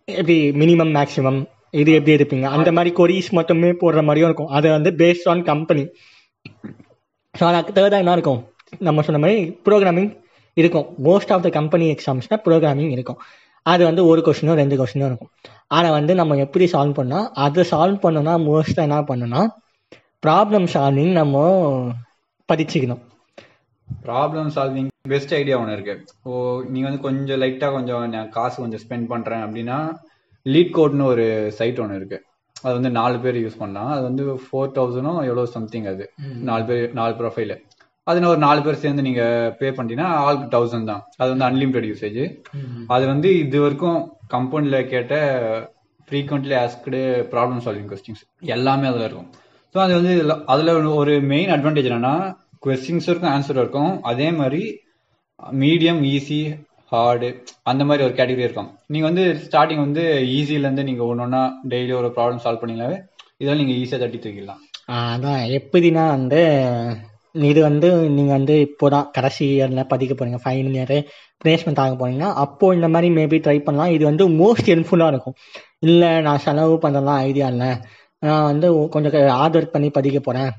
[0.08, 1.42] எப்படி மினிமம் மேக்ஸிமம்
[1.82, 4.54] இது எப்படி இருப்பீங்க அந்த மாதிரி கொரிஸ் மட்டுமே போடுற மாதிரியும் இருக்கும்.
[4.58, 5.86] அது வந்து பேஸ்ட் ஆன் கம்பெனி
[7.36, 8.42] ஸோ அதுக்கு தேர்டாக என்ன இருக்கும்?
[8.80, 10.12] நம்ம சொன்ன மாதிரி ப்ரோக்ராமிங்
[10.54, 10.88] இருக்கும்.
[11.04, 13.20] மோஸ்ட் ஆஃப் த கம்பெனி எக்ஸாம்ஸ்னா ப்ரோக்ராமிங் இருக்கும்.
[13.62, 15.32] அது வந்து ஒரு கொஸ்டினோ ரெண்டு கொஸ்டினோ இருக்கும்.
[15.68, 19.44] அதை வந்து நம்ம எப்படி சால்வ் பண்ணால் அதை சால்வ் பண்ணோம்னா மோஸ்ட்டாக என்ன பண்ணணும்னா
[20.26, 21.44] ப்ராப்ளம் சால்விங் நம்ம
[22.50, 23.02] படிச்சுக்கணும்.
[24.04, 25.96] ப்ராப்ளம் சால்விங் பெஸ்ட் ஐடியா ஒன்று இருக்கு.
[26.24, 29.78] ஓ நீங்க வந்து கொஞ்சம் லைட்டா கொஞ்சம் நான் காசு கொஞ்சம் ஸ்பெண்ட் பண்றேன் அப்படின்னா
[30.46, 32.20] லீட் கோட்னு ஒரு சைட் ஒன்று இருக்கு.
[32.64, 33.92] அது வந்து நாலு பேர் யூஸ் பண்ணலாம்.
[33.92, 36.06] அது வந்து ஃபோர் தௌசண்டும் எவ்வளோ சம்திங் அது.
[36.50, 37.54] நாலு பேர் நாலு ப்ரொஃபைல்
[38.08, 39.24] அதுல ஒரு நாலு பேர் சேர்ந்து நீங்க
[39.60, 41.04] பே பண்ணிட்டீங்கன்னா ஆளுக்கு தௌசண்ட் தான்.
[41.20, 42.20] அது வந்து அன்லிமிட்டெட் யூசேஜ்
[42.96, 44.00] அது வந்து இது வரைக்கும்
[44.36, 45.14] கம்பெனில கேட்ட
[46.08, 47.02] frequently asked
[47.34, 48.24] problem solving questions
[48.56, 49.30] எல்லாமே அதுல இருக்கும்.
[49.76, 50.14] ஸோ அது வந்து
[50.54, 52.16] அதுல ஒரு மெயின் அட்வான்டேஜ் என்னன்னா
[52.66, 53.94] கொஸ்டின்ஸ் இருக்கும் ஆன்சர் இருக்கும்.
[54.12, 54.62] அதே மாதிரி
[55.62, 56.42] மீடியம் ஈஸி
[56.92, 57.30] ஹார்டு
[57.70, 58.70] அந்த மாதிரி ஒரு கேட்டகரி இருக்கும்.
[58.94, 60.04] நீங்க வந்து ஸ்டார்டிங் வந்து
[60.36, 61.42] ஈஸில இருந்து நீங்க ஒன்னொன்னா
[61.72, 62.98] டெய்லி ஒரு ப்ராப்ளம் சால்வ் பண்ணீங்களாவே
[63.40, 64.62] இதெல்லாம் நீங்க ஈஸியா தட்டி தூக்கிடலாம்.
[65.02, 65.42] அதான்.
[65.60, 66.42] எப்படின்னா வந்து
[67.36, 70.98] இது வந்து நீங்க வந்து இப்போதான் கடைசி இயர்ல படிக்க போறீங்க ஃபைனல் இயர்
[71.46, 73.92] பிளேஸ்மெண்ட் ஆக போறீங்கன்னா அப்போ இந்த மாதிரி மேபி ட்ரை பண்ணலாம்.
[73.92, 75.36] இது வந்து மோஸ்ட் ஹெல்ப்ஃபுல்லா இருக்கும்.
[75.80, 77.72] இல்ல நான் செலவு பண்ணலாம் ஐடியா இல்லை.
[78.20, 80.52] நான் வந்து கொஞ்சம் ஹார்ட் ஒர்க் பண்ணி படிக்க போறேன்.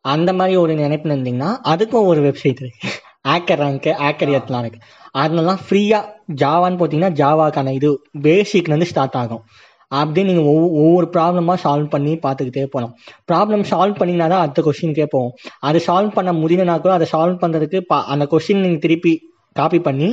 [0.00, 2.88] அந்த மாதிரி ஒரு நினைப்புல இருந்தீங்கன்னா அதுக்கும் ஒரு வெப்சைட் இருக்கு.
[3.28, 4.80] ஆக்கர் ரேங்க் ஆக்கர் எத்தலாம் இருக்கு.
[5.12, 5.98] அதெல்லாம் ஃப்ரீயா
[6.34, 7.88] ஜாவான்னு போட்டீங்கன்னா ஜாவாக்கான இது
[8.22, 9.42] பேசிக்ல இருந்து ஸ்டார்ட் ஆகும்.
[9.90, 12.92] அப்படியே நீங்கள் ஒவ்வொரு ஒவ்வொரு ப்ராப்ளமாக சால்வ் பண்ணி பார்த்துக்கிட்டே போகலாம்
[13.28, 15.30] ப்ராப்ளம் சால்வ் பண்ணினா தான் அடுத்த கொஸ்டின் கேட்போம்
[15.60, 19.12] அது சால்வ் பண்ண முடியலனா கூட அதை சால்வ் பண்ணுறதுக்கு பா- அந்த கொஸ்டின் நீங்கள் திருப்பி
[19.56, 20.08] காப்பி பண்ணி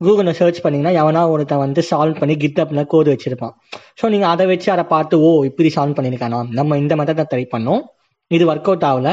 [0.00, 3.54] கூகுளில் சர்ச் பண்ணீங்கன்னா எவனா ஒருத்தன் வந்து சால்வ் பண்ணி கிட்டப்ல கோடு வச்சிருப்பான்.
[4.00, 6.48] ஸோ நீங்கள் அதை வச்சு அதை பார்த்து ஓ இப்படி சால்வ் பண்ணியிருக்கானா?
[6.50, 7.82] நம்ம இந்த மெத்தடை ட்ரை பண்ணோம்.
[8.30, 9.08] இது ஒர்க் அவுட் ஆகல.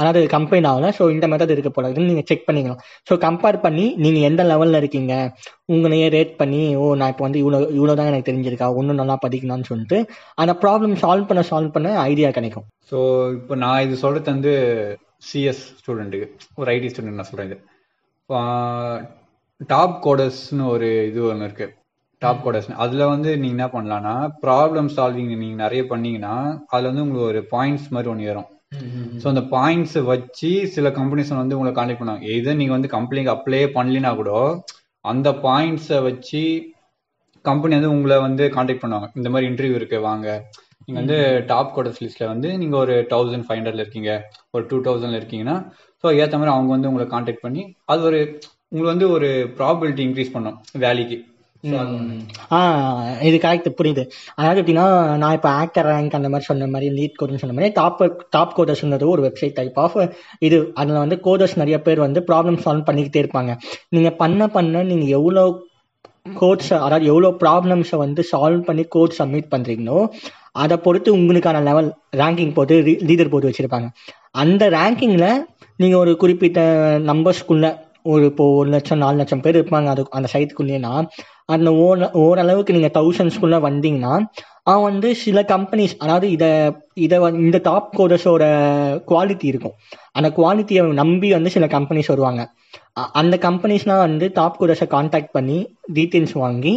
[0.00, 0.90] அதாவது கம்பைன் ஆகல.
[0.98, 5.14] ஸோ இந்த மெத்தட் இருக்க போகிறதுன்னு நீங்கள் செக் பண்ணிக்கலாம் ஸோ கம்பேர் பண்ணி நீங்கள் எந்த லெவலில் இருக்கீங்க?
[5.74, 8.68] உங்களையே ரேட் பண்ணி ஓ நான் இப்போ வந்து இவ்வளோ இவ்வளோ தான் எனக்கு தெரிஞ்சிருக்கா?
[8.80, 9.98] இன்னும் நல்லா படிக்கலாம்னு சொல்லிட்டு
[10.42, 12.66] அந்த ப்ராப்ளம் சால்வ் பண்ண சால்வ் பண்ண ஐடியா கிடைக்கும்.
[12.92, 12.98] ஸோ
[13.38, 14.54] இப்போ நான் இது சொல்றது வந்து
[15.28, 16.28] சிஎஸ் ஸ்டூடெண்ட்டுக்கு
[16.60, 17.58] ஒரு ஐடி ஸ்டூடெண்ட் நான் சொல்றேன் இது.
[19.72, 21.66] டாப் கோடர்ஸ்னு ஒரு இது ஒன்று இருக்கு.
[22.22, 24.12] டாப் கோடர்ஸ் அதுல வந்து நீங்க என்ன பண்ணலாம்னா
[24.44, 26.34] ப்ராப்ளம் சால்விங் நீங்க நிறைய பண்ணீங்கன்னா
[26.72, 28.48] அதுல வந்து உங்களுக்கு ஒரு பாயிண்ட்ஸ் மாதிரி ஒன்று ஏறும்.
[29.22, 32.26] ஸோ அந்த பாயிண்ட்ஸ் வச்சு சில கம்பெனிஸ் வந்து உங்களை கான்டாக்ட் பண்ணுவாங்க.
[32.36, 34.30] எது நீங்க வந்து கம்பெனிக்கு அப்ளை பண்ணலினா கூட
[35.00, 36.72] அந்த பாயிண்ட்ஸை வச்சு
[37.44, 39.08] கம்பெனி வந்து உங்களை வந்து கான்டாக்ட் பண்ணுவாங்க.
[39.14, 40.28] இந்த மாதிரி இன்டர்வியூ இருக்கு வாங்க.
[40.86, 44.12] நீங்க வந்து டாப் கோடர்ஸ் லிஸ்ட்ல வந்து நீங்க ஒரு தௌசண்ட் ஃபைவ் ஹண்ட்ரட்ல இருக்கீங்க.
[44.50, 45.56] ஒரு டூ தௌசண்ட்ல இருக்கீங்கன்னா
[46.04, 48.18] ஸோ ஏற்ற மாதிரி அவங்க வந்து உங்களை கான்டாக்ட் பண்ணி அது ஒரு
[48.68, 49.28] உங்களுக்கு வந்து ஒரு
[49.58, 51.16] ப்ராபபிலிட்டி இன்க்ரீஸ் பண்ணும் வேலைக்கு.
[53.28, 54.02] இது கரெக்ட் புரியுது.
[54.38, 54.86] அதாவது எப்படின்னா
[55.22, 58.02] நான் இப்போ ஆக்டர் ரேங்க் அந்த மாதிரி சொன்ன மாதிரி லீட் கோடுன்னு சொன்ன மாதிரி டாப்
[58.36, 59.96] டாப் கோடர்ஸ்ன்றது ஒரு வெப்சைட் டைப் ஆஃப்
[60.46, 60.58] இது.
[60.80, 63.54] அதில் வந்து கோடர்ஸ் நிறைய பேர் வந்து ப்ராப்ளம் சால்வ் பண்ணிக்கிட்டே இருப்பாங்க.
[63.96, 65.44] நீங்கள் பண்ண பண்ண நீங்கள் எவ்வளோ
[66.40, 69.98] கோட்ஸ் அதாவது எவ்வளோ ப்ராப்ளம்ஸை வந்து சால்வ் பண்ணி கோட் சப்மிட் பண்ணுறீங்களோ
[70.62, 71.88] அதை பொறுத்து உங்களுக்கான லெவல்
[72.20, 72.74] ரேங்கிங் போட்டு
[73.08, 73.88] லீடர் போட்டு வச்சுருப்பாங்க.
[74.42, 75.42] அந்த ரேங்கிங்கில்
[75.82, 76.60] நீங்கள் ஒரு குறிப்பிட்ட
[77.10, 77.66] நம்பர்ஸ்க்குள்ள
[78.04, 79.88] ஒரு இப்போ ஒரு லட்சம் நாலு லட்சம் பேர் இருப்பாங்க.
[79.94, 80.92] அது அந்த சைட்டுக்குள்ளேனா
[81.54, 84.12] அந்த ஓர ஓரளவுக்கு நீங்கள் தௌசண்ட்ஸ்குள்ளே வந்தீங்கன்னா
[84.70, 86.50] அவன் வந்து சில கம்பெனிஸ் அதாவது இதை
[87.06, 88.44] இதை இந்த டாப் கோடர்ஸோட
[89.10, 89.74] குவாலிட்டி இருக்கும்.
[90.12, 92.42] அந்த குவாலிட்டியை நம்பி வந்து சில கம்பெனிஸ் வருவாங்க.
[93.20, 95.56] அந்த கம்பெனிஸ்லாம் வந்து டாப் கோடர்ஸை காண்டாக்ட் பண்ணி
[95.96, 96.74] டீட்டெயில்ஸ் வாங்கி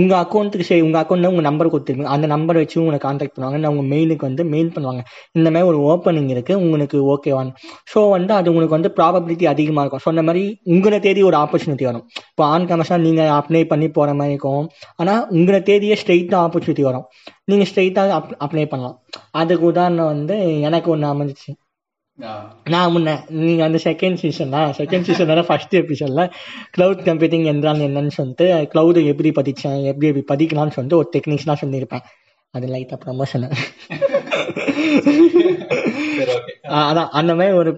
[0.00, 2.06] உங்கள் அக்கௌண்ட்டுக்கு சரி உங்கள் அக்கௌண்ட்டில் உங்கள் நம்பர் கொடுத்துருங்க.
[2.14, 3.70] அந்த நம்பர் வச்சு உங்களை காண்டாக்ட் பண்ணுவாங்க.
[3.74, 5.02] உங்கள் மெயிலுக்கு வந்து மெயில் பண்ணுவாங்க.
[5.38, 7.50] இந்த மாதிரி ஒரு ஓப்பனிங் இருக்குது உங்களுக்கு ஓகேவான்
[7.92, 10.04] ஸோ வந்து அது உங்களுக்கு வந்து ப்ராபபிலிட்டி அதிகமாக இருக்கும்.
[10.08, 10.44] சொன்ன மாதிரி
[10.76, 12.04] உங்களை தேடி ஒரு ஆப்பர்ச்சுனிட்டி வரும்.
[12.30, 14.66] இப்போ ஆன் கேமஸாக நீங்கள் அப்ளை பண்ணி போகிற மாதிரி இருக்கும்.
[15.02, 17.06] ஆனால் உங்களை தேடியே ஸ்ட்ரெயிட்டாக ஆப்பர்ச்சுனிட்டி வரும்.
[17.50, 18.98] நீங்கள் ஸ்ட்ரெயிட்டாக அப் அப்ளை பண்ணலாம்.
[19.42, 20.36] அதுக்கு உதாரணம் வந்து
[20.68, 21.52] எனக்கு ஒன்று அமைஞ்சிச்சு.
[22.18, 26.22] நான் முன்ன நீங்க அந்த செகண்ட் சீசன்ல செகண்ட் சீசன்ல ஃபர்ஸ்ட் எபிசோட்ல
[26.76, 32.04] கிளவுட் கம்ப்யூட்டிங் என்றால் என்னன்னு சொல்லிட்டு கிளவுட் எப்படி பதிச்சேன் எப்படி எப்படி பதிக்கலாம்னு சொல்லிட்டு ஒரு டெக்னிக்ஸ்லாம் சொல்லியிருப்பேன்.
[32.54, 33.44] அது லைட்டா ப்ரமோஷன்
[36.88, 37.70] அதான் அந்த மாதிரி ஒரு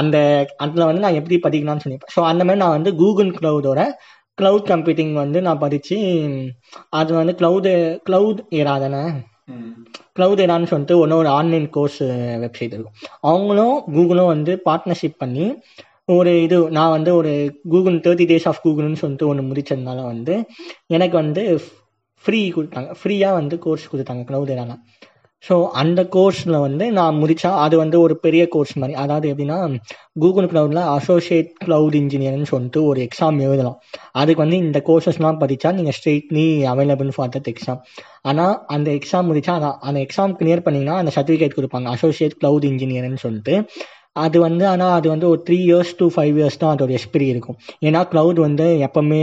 [0.00, 0.16] அந்த
[0.56, 2.14] அதில் வந்து நான் எப்படி பதிக்கலாம்னு சொல்லியிருப்பேன்.
[2.16, 3.82] ஸோ அந்த மாதிரி நான் வந்து கூகுள் கிளவுடோட
[4.42, 5.98] கிளவுட் கம்ப்யூட்டிங் வந்து நான் படிச்சு
[6.88, 7.72] அது வந்து கிளவுடு
[8.10, 9.02] கிளவுட் ஏறாதானே
[10.18, 12.02] க்ளவுட் எடான்னு சொல்லிட்டு ஒன்று ஒரு ஆன்லைன் கோர்ஸ்
[12.44, 12.96] வெப்சைட் இருக்கும்.
[13.20, 15.46] அவங்களும் கூகுளும் வந்து பார்ட்னர்ஷிப் பண்ணி
[16.16, 17.32] ஒரு இது நான் வந்து ஒரு
[17.68, 20.34] கூகுள் தேர்ட்டி டேஸ் ஆஃப் கூகுள்னு சொல்லிட்டு ஒன்று முடிச்சதுனால வந்து
[20.86, 21.44] எனக்கு வந்து
[22.24, 22.88] ஃப்ரீ கொடுத்தாங்க.
[23.00, 24.76] ஃப்ரீயாக வந்து கோர்ஸ் கொடுத்தாங்க க்ளவுட் எடான
[25.44, 28.94] ஸோ அந்த கோர்ஸில் வந்து நான் முடித்தா அது வந்து ஒரு பெரிய கோர்ஸ் மாதிரி.
[29.02, 29.58] அதாவது எப்படின்னா
[30.22, 33.78] கூகுள் க்ளவுடில் அசோசியேட் க்ளவுட் இன்ஜினியர்னு சொல்லிட்டு ஒரு எக்ஸாம் எழுதலாம்.
[34.12, 37.80] அதுக்கு வந்து இந்த கோர்சஸ்லாம் படித்தா நீங்கள் straightly available for that exam
[38.30, 41.88] ஆனால் அந்த எக்ஸாம் முடித்தா அதான் அந்த எக்ஸாம் கிளியர் பண்ணிங்கன்னா அந்த சர்டிஃபிகேட் கொடுப்பாங்க.
[41.96, 43.56] அசோசியேட் க்ளவுட் இன்ஜினியர்னு சொல்லிட்டு.
[44.16, 47.56] அது வந்து ஆனால் அது வந்து ஒரு three years to five years தான் அதோட எக்ஸ்பிரி இருக்கும்.
[47.86, 49.20] ஏன்னா க்ளவுட் வந்து எப்பவுமே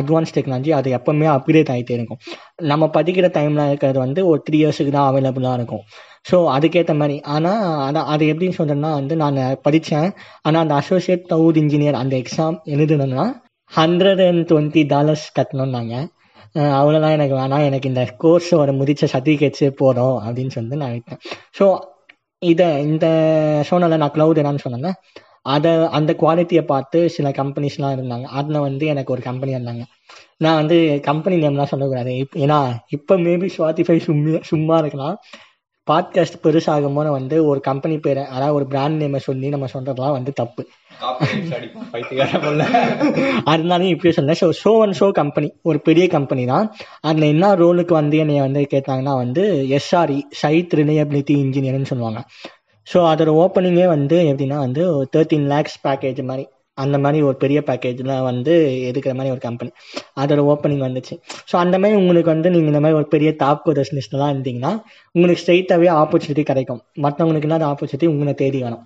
[0.00, 2.20] அட்வான்ஸ் டெக்னாலஜி அது எப்பவுமே அப்கிரேட் ஆகிட்டே இருக்கும்.
[2.70, 5.84] நம்ம படிக்கிற டைமில் இருக்கிறது வந்து ஒரு த்ரீ இயர்ஸுக்கு தான் அவைலபிளாக இருக்கும்.
[6.30, 7.16] ஸோ அதுக்கேற்ற மாதிரி.
[7.34, 10.08] ஆனால் அதான் அது எப்படின்னு சொல்கிறேன்னா வந்து நான் படித்தேன்
[10.46, 13.26] ஆனால் அந்த அசோசியேட் க்ளவுட் இன்ஜினியர் அந்த எக்ஸாம் எழுதுனேன்னா
[13.72, 15.94] ஹண்ட்ரட் அண்ட் டுவெண்ட்டி டாலர்ஸ் கட்டணும்னாங்க.
[16.80, 17.66] அவ்வளோதான் எனக்கு வேணாம்.
[17.68, 21.20] எனக்கு இந்த கோர்ஸோட முடிச்ச சர்டிஃபிகேட்ஸே போதும் அப்படின்னு சொல்லிட்டு நான் விட்டேன்.
[21.58, 21.64] ஸோ
[22.42, 23.06] இதை இந்த
[23.70, 24.90] சோனலில் நான் க்ளவுட் என்னன்னு சொன்னேன்ல.
[25.42, 28.22] அதை அந்த குவாலிட்டியை பார்த்து சில கம்பெனிஸ்லாம் இருந்தாங்க.
[28.38, 29.82] அதில் வந்து எனக்கு ஒரு கம்பெனி இருந்தாங்க.
[30.38, 32.12] நான் வந்து கம்பெனி நேம்லாம் சொல்லக்கூடாது.
[32.18, 35.16] இப் ஏன்னா இப்போ மேபி ஸ்வாட்டிஃபை சும்மா சும்மா இருக்கலாம்.
[35.90, 40.32] பாட்காஸ்ட் பெருசாகும் போது வந்து ஒரு கம்பெனி பேரை அதாவது ஒரு பிராண்ட் நேமை சொல்லி நம்ம சொல்றதுலாம் வந்து
[40.32, 40.66] தப்பு.
[43.44, 46.74] அதனால இப்படியே சொன்னேன் so show and show company ஒரு பெரிய கம்பெனி தான்.
[47.00, 52.22] அதில் என்ன ரோலுக்கு வந்து என்னை வந்து கேட்டாங்கன்னா வந்து எஸ்ஆர்இ சைட் ரிலையபிலிட்டி இன்ஜினியர்னு சொல்லுவாங்க.
[52.94, 54.82] ஸோ அதோட ஓப்பனிங்கே வந்து எப்படின்னா வந்து
[55.16, 56.46] தேர்ட்டீன் லேக்ஸ் பேக்கேஜ் மாதிரி.
[56.84, 58.54] அந்த மாதிரி ஒரு பெரிய பேக்கேஜில் வந்து
[58.88, 59.70] எடுக்கிற மாதிரி ஒரு கம்பெனி
[60.22, 61.14] அதோட ஓப்பனிங் வந்துச்சு.
[61.50, 64.72] ஸோ அந்த மாதிரி உங்களுக்கு வந்து நீங்கள் இந்த மாதிரி ஒரு பெரிய டாப் லிஸ்ட்லாம் இருந்தீங்கன்னா
[65.14, 66.82] உங்களுக்கு ஸ்ட்ரெயிட்டாகவே ஆப்பர்ச்சுனிட்டி கிடைக்கும்.
[67.06, 68.84] மற்றவங்களுக்கு இல்லாத ஆப்பர்ச்சுனிட்டி உங்களை தேடி வரும்.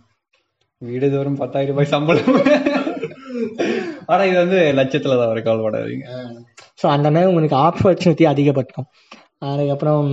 [0.82, 2.36] வீடு தோறும் பத்தாயிரம் ரூபாய் சம்பளம்.
[4.10, 6.06] ஆனா இது வந்து லட்சத்துல தான் வர கவலைப்படாதீங்க
[6.80, 8.88] ஸோ அந்த மாதிரி உங்களுக்கு ஆப்பர்ச்சுனிட்டி அதிகப்படுத்தும்
[9.50, 10.08] அதுக்கப்புறம்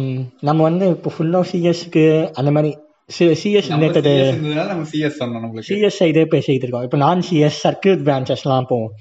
[0.47, 2.03] நம்ம வந்து இப்போ ஃபுல்லாக சிஎஸ்க்கு
[2.39, 2.71] அந்த மாதிரி
[3.15, 5.67] சிஎஸ் ரிலேட்டடு CS இருந்ததுனால நம்ம சிஎஸ் சொன்னோம் நம்மளுக்கு.
[5.67, 6.85] சிஎஸ் சைடே பேசிக்கிட்டு இருக்கோம்.
[6.87, 8.91] இப்போ நான் சிஎஸ் சர்க்கியூட் பிரான்ச்சஸ்லாம் போவோம்.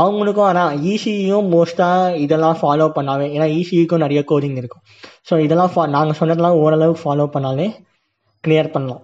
[0.00, 4.82] அவங்களுக்கும் ஆனால் இசியும் மோஸ்ட்டாக இதெல்லாம் ஃபாலோ பண்ணாவே ஏன்னா இசிக்கும் நிறைய கோடிங் இருக்கும்.
[5.28, 7.68] ஸோ இதெல்லாம் ஃபா நாங்கள் சொன்னதெல்லாம் ஓரளவு ஃபாலோ பண்ணாலே
[8.44, 9.02] கிளியர் பண்ணலாம்.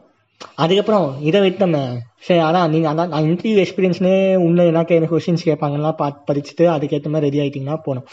[0.64, 1.82] அதுக்கப்புறம் இதை விட்டோமே
[2.26, 4.14] சரி அதான் நீங்கள் அதான் நான் இன்டர்வியூ எக்ஸ்பீரியன்ஸ்னே
[4.46, 8.06] உள்ள என்ன கே கொஸ்டின்ஸ் கேட்பாங்கலாம் பார்த்து படிச்சுட்டு அதுக்கேற்ற மாதிரி ரெடி ஆகிட்டிங்கன்னா போகணும்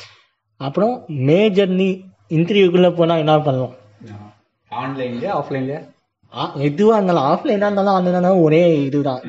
[0.59, 0.95] அப்புறம்
[1.29, 1.89] மேஜர்லி
[2.37, 3.75] இன்டர்வியூக்குள்ளே போனால் என்ன பண்ணலாம்?
[4.71, 5.81] ஆன்லைன்லயா ஆஃப்லைன்லயா
[6.67, 9.21] எதுவா இருந்தாலும் ஆஃப்லைனா இருந்தாலும் ஆன்லைனா ஒரே இதுதான்.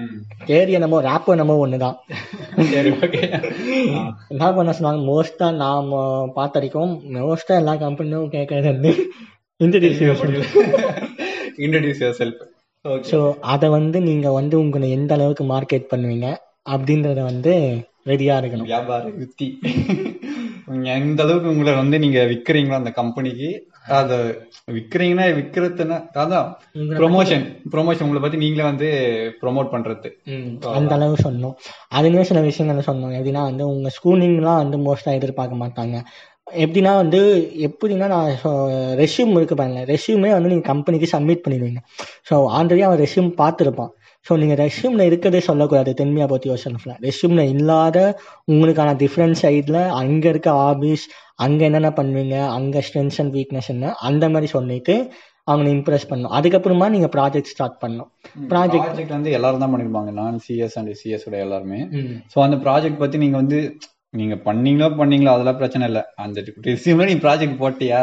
[0.48, 1.96] தேரி என்னமோ ரேப் என்னமோ ஒண்ணுதான்.
[2.72, 3.20] சரி ஓகே
[4.32, 6.00] என்ன பண்ண சொன்னாங்க மோஸ்டா நாம
[6.36, 8.92] பார்த்த வரைக்கும் மோஸ்டா எல்லா கம்பெனியும் கேட்கறது வந்து
[9.60, 10.00] introduce
[11.64, 12.42] introduce yourself
[13.10, 13.18] so
[13.52, 16.26] அதை வந்து நீங்க வந்து உங்களை எந்த அளவுக்கு மார்க்கெட் பண்ணுவீங்க
[16.72, 17.52] அப்படின்றத வந்து
[18.10, 18.68] ரெடியா இருக்கணும்.
[18.70, 19.46] வியாபார யுக்தி
[20.98, 23.48] எந்த அளவுக்கு உங்களை வந்து நீங்க விக்கிறீங்களோ அந்த கம்பெனிக்கு
[23.96, 24.14] அத
[24.76, 28.88] விக்கிறீங்கன்னா விக்கிறதுன்னா அதான் ப்ரொமோஷன் ப்ரொமோஷன் உங்களை பத்தி நீங்களே வந்து
[29.42, 30.10] ப்ரோமோட் பண்றது.
[30.78, 31.54] அந்த அளவு சொன்னோம்.
[31.94, 33.14] அதுலயே சில விஷயங்கள் சொன்னோம்.
[33.18, 35.98] எப்படின்னா வந்து உங்க ஸ்கூலிங்லாம் வந்து மோஸ்டா எதிர்பார்க்க மாட்டாங்க.
[36.64, 37.20] எப்படின்னா வந்து
[37.66, 38.30] எப்படின்னா நான்
[39.02, 41.80] ரெஷ்யூம் இருக்கு பாருங்க ரெஷ்யூமே வந்து நீங்க கம்பெனிக்கு சப்மிட் பண்ணிடுவீங்க.
[42.30, 43.92] ஸோ ஆல்ரெடி அவன் ரெஷ்யூம் பார்த்துருப்பான்.
[44.26, 45.90] ஸோ நீங்க ரெஷ்யூம்ல இருக்கிறதே சொல்லக்கூடாது.
[46.00, 47.98] தென்மையா பத்தி யோசனை ரெஷ்யூம்ல இல்லாத
[48.52, 51.04] உங்களுக்கான டிஃப்ரெண்ட் சைட்ல அங்க இருக்க ஆபீஸ்
[51.46, 54.96] அங்க என்னென்ன பண்ணுவீங்க அங்க ஸ்ட்ரென்த்ஸ் அண்ட் வீக்னஸ் என்ன அந்த மாதிரி சொல்லிட்டு
[55.50, 56.32] அவங்களை இம்ப்ரெஸ் பண்ணணும்.
[56.38, 58.08] அதுக்கப்புறமா நீங்க ப்ராஜெக்ட் ஸ்டார்ட் பண்ணணும்.
[58.50, 60.10] ப்ராஜெக்ட் வந்து எல்லாரும் தான் பண்ணிருப்பாங்க.
[60.20, 61.78] நான் சிஎஸ் அண்ட் சிஎஸ் உடைய எல்லாருமே.
[62.32, 63.60] சோ அந்த ப்ராஜெக்ட் பத்தி நீங்க வந்து
[64.18, 66.00] நீங்க பண்ணீங்களோ பண்ணீங்களோ அதெல்லாம் பிரச்சனை இல்ல.
[66.24, 68.00] அந்த ரெசியூம்ல நீ ப்ராஜெக்ட் போட்டியா?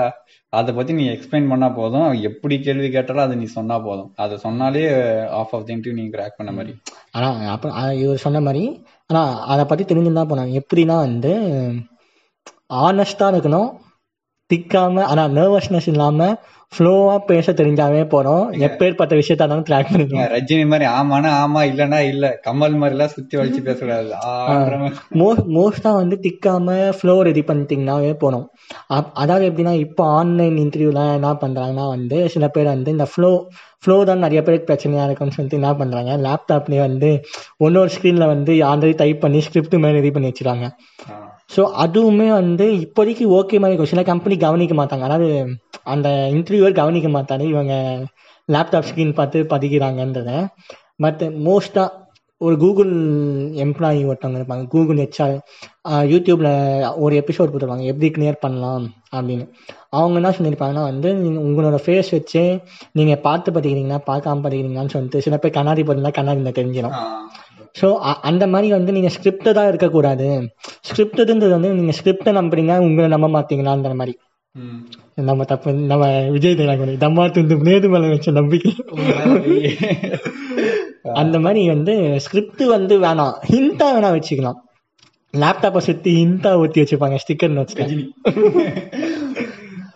[0.56, 2.12] அதை பத்தி நீ எக்ஸ்பிளைன் பண்ணா போதும்.
[2.22, 4.12] எப்படி கேள்வி கேட்டாலும் அதை நீ சொன்னா போதும்.
[4.16, 4.84] அதை சொன்னாலே
[5.28, 6.76] ஆஃப் ஆஃப் தி இன்டர்வியூ நீங்க கிராக் பண்ண மாதிரி.
[7.12, 10.60] ஆனா அப்ப இவர் சொன்ன மாதிரி ஆனா அதை பத்தி தெரிஞ்சுதான் போனாங்க.
[10.60, 11.34] எப்படின்னா வந்து
[12.74, 13.70] ஆனஸ்டா இருக்கணும்.
[14.54, 16.36] திக்காம ஆனா நர்வஸ்னஸ் இல்லாம
[16.74, 18.46] ஃப்ளோவா பேச தெரிஞ்சாவே போறோம்.
[18.60, 22.40] எப்பேற்பட்ட விஷயத்த இருந்தாலும் ட்ராக் பண்ணிக்கலாம் ரஜினி மாதிரி ஆமானா ஆமா இல்லனா இல்ல.
[22.46, 24.10] கமல் மாதிரி எல்லாம் சுத்தி வலிச்சு பேசக்கூடாது.
[25.50, 28.12] மோஸ்டா வந்து திக்காம ஃப்ளோ ரெடி பண்ணிட்டீங்கன்னாவே
[28.90, 33.32] அப்- அதாவது எப்படின்னா இப்போ ஆன்லைன் இன்டர்வியூலாம் என்ன பண்றாங்கன்னா வந்து சில பேர் வந்து இந்த ஃப்ளோ
[33.84, 37.10] ஃப்ளோ தான் நிறைய பேருக்கு பிரச்சனையா இருக்கும்னு சொல்லிட்டு என்ன பண்றாங்க லேப்டாப்லயே வந்து
[37.60, 40.68] ஒன்னொரு ஸ்க்ரீன்ல வந்து ஆல்ரெடி டைப் பண்ணி ஸ்கிரிப்ட் மாதிரி ரெடி பண்ணி வச்சிருக்காங்க.
[41.50, 45.06] ஸோ அதுவுமே வந்து இப்போதைக்கு ஓகே மாதிரி இருக்கும் கம்பெனி கவனிக்க மாட்டாங்க.
[45.10, 45.30] அதாவது
[45.94, 47.46] அந்த இன்டர்வியூவர் கவனிக்க மாட்டாரு.
[47.54, 47.76] இவங்க
[48.50, 50.32] லேப்டாப் ஸ்க்ரீன் பார்த்து பதிக்கிறாங்கன்றத.
[51.04, 52.04] பட் மோஸ்ட்டாக
[52.42, 52.92] ஒரு கூகுள்
[53.66, 54.66] எம்ப்ளாயி ஒருத்தவங்க இருப்பாங்க.
[54.68, 55.36] கூகுள் ஹெச்ஆர்
[56.14, 56.50] யூடியூப்பில்
[56.96, 58.86] ஒரு எபிசோட் கொடுத்துருவாங்க எப்படி கிளியர் பண்ணலாம்
[59.18, 59.46] அப்படின்னு.
[59.90, 61.10] அவங்க என்ன சொல்லியிருப்பாங்கன்னா வந்து
[61.48, 62.44] உங்களோட ஃபேஸ் வச்சு
[62.92, 66.98] நீங்கள் பார்த்து பார்த்துக்கிறீங்கன்னா பார்க்காம படிக்கிறீங்களான்னு சொல்லிட்டு சில பேர் கண்ணாடி போட்டிருந்தா கண்ணாடி தெரிஞ்சிடும்
[67.82, 70.52] ஸோ அந்த மாதிரி வந்து நீங்கள் ஸ்கிரிப்டடாக இருக்கக்கூடாது.
[70.90, 74.18] ஸ்கிரிப்டடுன்றது வந்து நீங்கள் ஸ்கிரிப்டை நம்புறீங்க உங்களை நம்ப மாட்டீங்களான்ற மாதிரி.
[74.56, 74.82] ம்.
[75.16, 78.72] நம்ம தப்பு நம்ம விஜய் தேவாங்க தம்மா துண்டு நேது மேலே வச்ச நம்பிக்கை.
[81.14, 83.36] அந்த மாதிரி வந்து ஸ்கிரிப்ட் வந்து வேணாம்.
[83.52, 84.60] ஹிண்டா வேணா வச்சுக்கலாம்.
[85.34, 88.06] லேப்டாப்பை சுற்றி ஹிண்டா ஊற்றி வச்சுப்பாங்க ஸ்டிக்கர் நோட்ஸ் ரஜினி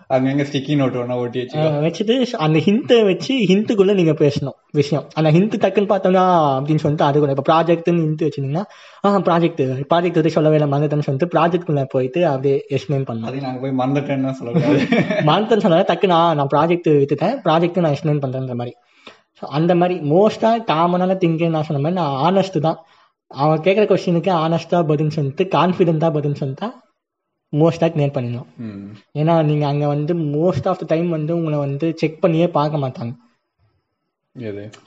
[0.09, 5.05] அங்கங்க ஸ்டிக்கி நோட் ஒண்ணா ஒட்டி வச்சு வச்சுட்டு அந்த ஹிண்ட்டை வச்சு ஹிண்ட்டுக்குள்ள நீங்க பேசணும் விஷயம்.
[5.19, 6.23] அந்த ஹிண்ட் டக்குன்னு பார்த்தோம்னா
[6.55, 7.33] அப்படின்னு சொல்லிட்டு அது கூட.
[7.35, 8.63] இப்போ ப்ராஜெக்ட்னு ஹிண்ட் வச்சிருந்தீங்கன்னா
[9.05, 13.29] ஆ ப்ராஜெக்ட் ப்ராஜெக்ட் பற்றி சொல்லவே இல்லை மறந்துட்டேன்னு சொல்லிட்டு ப்ராஜெக்ட்குள்ள போயிட்டு அப்படியே எக்ஸ்பிளைன் பண்ணணும்.
[13.31, 14.81] அதையும் நாங்க போய் மறந்துட்டேன்னு சொல்லக்கூடாது.
[15.29, 18.75] மறந்துட்டேன்னு சொன்னா டக்கு நான் நான் ப்ராஜெக்ட் விட்டுட்டேன் ப்ராஜெக்ட் நான் எக்ஸ்பிளைன் பண்றேன்ற மாதிரி.
[19.39, 22.79] ஸோ அந்த மாதிரி மோஸ்டா காமனான திங்கிங் நான் சொன்ன மாதிரி நான் ஆனஸ்ட் தான்.
[23.31, 26.67] அவன் கேட்குற கொஸ்டினுக்கு ஆனஸ்டா பதில் சொல்லிட்டு கான்ஃபிடென்ட்டா பதில் சொல்லிட்டா
[27.53, 28.49] மோஸ்டா கிளியர் பண்ணிடலாம்.
[29.21, 33.13] ஏன்னா நீங்க அங்க வந்து மோஸ்ட் ஆஃப் த டைம் வந்து உங்களை வந்து செக் பண்ணியே பார்க்க மாட்டாங்க.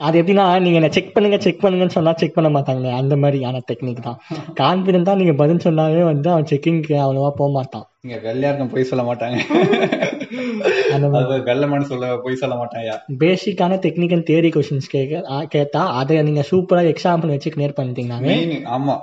[0.05, 4.05] அது எப்படின்னா நீங்க என்ன செக் பண்ணுங்க செக் பண்ணுங்கன்னு சொன்னா செக் பண்ண மாட்டாங்க அந்த மாதிரியான டெக்னிக்
[4.07, 4.19] தான்.
[4.59, 7.85] கான்பிடண்டா நீங்க பதில் சொன்னாவே வந்து அவன் செக்கிங்க்கு அவ்வளவா போக மாட்டான்.
[8.05, 9.37] இங்க வெள்ளையாருக்கும் பொய் சொல்ல மாட்டாங்க.
[11.49, 17.33] வெள்ளமனு சொல்ல பொய் சொல்ல மாட்டாயா பேசிக்கான டெக்னிக்கல் தியரி கொஸ்டின்ஸ் கேட்க கேட்டா அதை நீங்க சூப்பரா எக்ஸாம்பிள்
[17.35, 18.95] வச்சு கிளியர் பண்ணிட்டீங்கன்னாவே மெயின் ஆமா.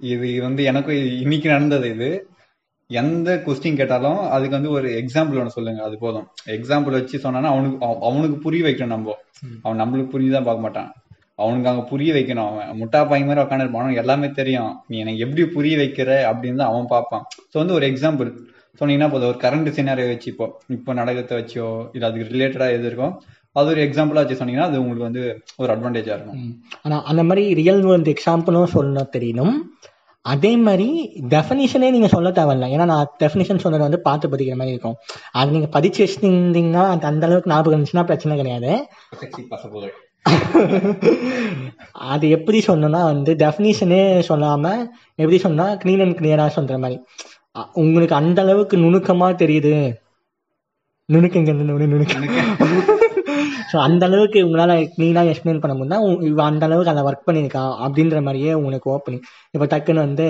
[0.00, 2.10] இது வந்து எனக்கும் இன்னைக்கு நடந்தது இது.
[2.88, 6.26] எந்த கொஸ்டின் கேட்டாலும் அதுக்கு வந்து ஒரு எக்ஸாம்பிள் ஒன்று சொல்லுங்க அது போதும்.
[6.46, 9.14] எக்ஸாம்பிள் வச்சு சொன்னானா அவனுக்கு அவ- அவனுக்கு புரிய வைக்கணும் நம்ம.
[9.62, 10.92] அவன் நம்மளுக்கு புரிஞ்சுதான் பார்க்க மாட்டான்.
[11.34, 12.68] அவனுக்கு அங்க புரிய வைக்கணும் அவன்.
[12.80, 14.80] முட்டா பையன் மாதிரி உட்காந்துருப்பான் அவனுக்கு எல்லாமே தெரியும்.
[14.88, 17.24] நீ எனக்கு எப்படி புரிய வைக்கிற அப்படின்னு தான் அவன் பார்ப்பான்.
[17.48, 18.36] ஸோ வந்து ஒரு எக்ஸாம்பிள்
[18.80, 19.28] சொன்னீங்கன்னா போதும்.
[19.28, 23.16] ஒரு கரண்ட் சினாரியோ வச்சு இப்போ இப்போ நடக்கிறத வச்சோ இல்லை அதுக்கு ரிலேட்டடா எது இருக்கோ
[23.52, 26.62] அது ஒரு எக்ஸாம்பிளா வச்சு சொன்னீங்கன்னா அது உங்களுக்கு வந்து ஒரு அட்வான்டேஜா இருக்கும்.
[26.82, 29.52] ஆனா அந்த மாதிரி ரியல் வேர்ல்டு எக்ஸாம்பிளும் சொல்ல தெரியணும்.
[30.32, 30.86] அதே மாதிரி
[31.28, 32.68] டெஃபினிஷனே நீங்க சொல்ல தேவையில்ல.
[32.74, 34.96] ஏன்னா நான் டெஃபினிஷன் சொன்னது வந்து பார்த்து படிக்கிற மாதிரி இருக்கும்.
[35.32, 38.72] அது நீங்க படிச்சு வச்சிருந்தீங்கன்னா அது அந்த அளவுக்கு ஞாபகம் இருந்துச்சுன்னா பிரச்சனை கிடையாது.
[42.12, 44.64] அது எப்படி சொன்னோம்னா வந்து டெஃபினிஷனே சொல்லாம
[45.14, 46.96] எப்படி சொன்னா க்ளீன் அண்ட் கிளியரா சொல்ற மாதிரி.
[47.82, 49.74] உங்களுக்கு அந்த அளவுக்கு நுணுக்கமா தெரியுது.
[51.08, 53.05] நுணுக்கங்கிறது நுணு நுணுக்க.
[53.66, 57.72] ஸோ அந்த அளவுக்கு உங்களால க்ளீனா எக்ஸ்பிளைன் பண்ண முடியும்னா உ- இவ அந்த அளவுக்கு அதை ஒர்க் பண்ணியிருக்கான்
[57.84, 59.24] அப்படின்ற மாதிரியே உங்களுக்கு ஓப்பனிங்
[59.54, 60.26] இப்போ டக்குன்னு வந்து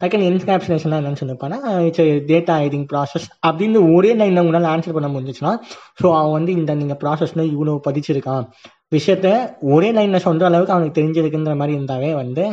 [0.00, 5.52] டக்குன்னு என்கேப்சுலேஷன் என்னன்னு சொல்லிப்பானா இட்ஸ் டேட்டா ஐடிங் ப்ராசஸ் அப்படின்னு ஒரே லைனில் உங்களால் ஆன்சர் பண்ண முடிஞ்சிச்சுன்னா
[6.00, 8.46] ஸோ அவன் வந்து இந்த நீங்கள் ப்ராசஸ்ல இவ்வளோ பதிச்சிருக்கான்.
[8.92, 9.28] விஷயத்த
[9.70, 12.44] ஒரே லைனில் சொல்ற அளவுக்கு அவனுக்கு தெரிஞ்சிருக்குன்ற மாதிரி இருந்தாவே வந்து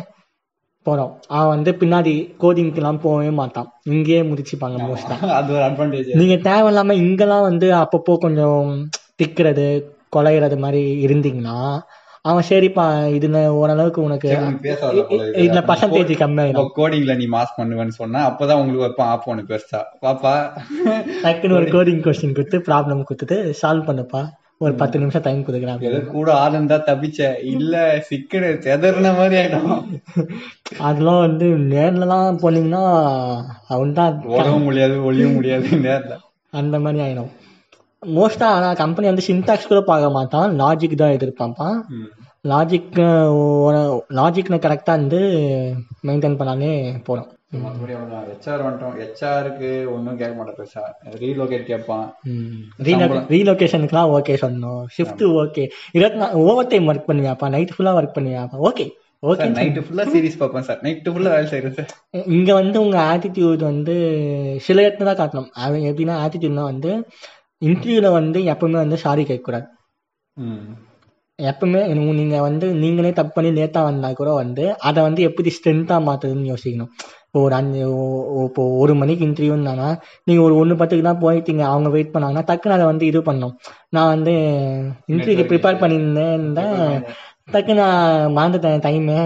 [0.85, 3.67] போகிறோம் அவன் வந்து பின்னாடி கோடிங்க்கெல்லாம் போகவே மாட்டான்.
[3.91, 8.71] இங்கேயே முடிச்சுப்பாங்க மோஸ்டா அது ஒரு அட்வான்டேஜ் நீங்க தேவையில்லாம இங்கெல்லாம் வந்து அப்பப்போ கொஞ்சம்
[9.19, 9.67] திக்கிறது
[10.15, 11.57] கொலைகிறது மாதிரி இருந்தீங்கன்னா
[12.29, 12.83] அவன் சரிப்பா
[13.15, 14.29] இதுல ஓரளவுக்கு உனக்கு.
[15.43, 19.81] இதுல பர்சன்டேஜ் இப்போ கோடிங்ல நீ மாஸ் பண்ணுவேன்னு சொன்னா அப்பதான் உங்களுக்கு வைப்பான் ஆப் ஒண்ணு பெருசா.
[20.05, 20.33] பாப்பா.
[21.25, 24.21] டக்குன்னு ஒரு கோடிங் கொஸ்டின் கொடுத்து ப்ராப்ளம் கொடுத்துட்டு சால்வ் பண்ணுப்பா.
[24.63, 25.79] ஒரு பத்து நிமிஷம் டைம் கொடுக்குறான்.
[25.87, 27.21] ஏதோ கூட ஆள் இருந்தா தப்பிச்ச.
[27.53, 27.75] இல்ல
[28.09, 29.71] சிக்கடு செதறின மாதிரி ஆயிடும்.
[30.87, 32.83] அதெல்லாம் வந்து நேர்லலாம் போனீங்கன்னா
[33.75, 34.21] அவன் தான்
[34.67, 36.15] முடியாது ஒளியவும் முடியாது நேர்ல.
[36.61, 37.31] அந்த மாதிரி ஆயிடும்.
[38.17, 40.49] மோஸ்டா ஆனா கம்பெனி வந்து சின்டாக்ஸ் கூட பார்க்க மாட்டான்.
[40.61, 41.77] லாஜிக் தான் எதிர்பார்ப்பான்.
[42.51, 42.97] லாஜிக்
[44.19, 45.21] லாஜிக்னு கரெக்டாக வந்து
[46.07, 46.71] மெயின்டைன் பண்ணாலே
[47.07, 47.29] போதும்.
[47.63, 48.95] மத்தபடி அவ்வளவுதான் ஹெச்ஆர் வந்துட்டோம்.
[49.01, 50.83] ஹெச்ஆருக்கு ஒன்னும் கேட்க மாட்டேன் பெருசா.
[51.23, 52.07] ரீலோகேட் கேட்பான்.
[53.33, 54.81] ரீலொகேஷனுக்குலாம் ஓகே சொன்னோம்.
[54.95, 55.63] ஷிஃப்ட் ஓகே
[55.97, 58.85] இருபத்தி நாலு ஓவர் டைம் ஒர்க் பண்ணுவியாப்பா நைட் ஃபுல்லாக ஒர்க் பண்ணுவியாப்பா ஓகே
[59.31, 61.91] ஓகே நைட்டு ஃபுல்லா சீரிஸ் பார்ப்பேன் சார் நைட்டு ஃபுல்லா வேலை செய்யறேன் சார்
[62.37, 63.95] இங்க வந்து உங்க ஆட்டிடியூட் வந்து
[64.65, 65.51] சில இடத்துல தான் காட்டணும்.
[65.63, 66.91] அது எப்படின்னா ஆட்டிடியூட்னா வந்து
[67.67, 69.67] இன்டர்வியூல வந்து எப்பவுமே வந்து சாரி கேட்கக்கூடாது.
[71.39, 75.97] எப்பவுமே உங்க- நீங்க வந்து நீங்களே தப்பு பண்ணி லேட்டா வந்தா கூட வந்து அதை வந்து எப்படி ஸ்ட்ரென்த்தா
[76.07, 76.91] மாத்துறதுன்னு யோசிக்கணும்.
[77.27, 77.79] இப்போ ஒரு அஞ்சு
[78.45, 79.87] இப்போ ஒரு மணிக்கு இன்டர்வியூன்னா
[80.23, 83.55] நீங்க ஒரு ஒன்று பத்துக்கு தான் போயிட்டீங்க அவங்க வெயிட் பண்ணாங்கன்னா டக்குன்னு அதை வந்து இது பண்ணணும்.
[83.89, 84.33] நான் வந்து
[85.11, 86.45] இன்டர்வியூக்கு ப்ரிப்பேர் பண்ணியிருந்தேன்
[87.51, 89.17] டக்குன்னு நான் மறந்துட்டேன் டைமு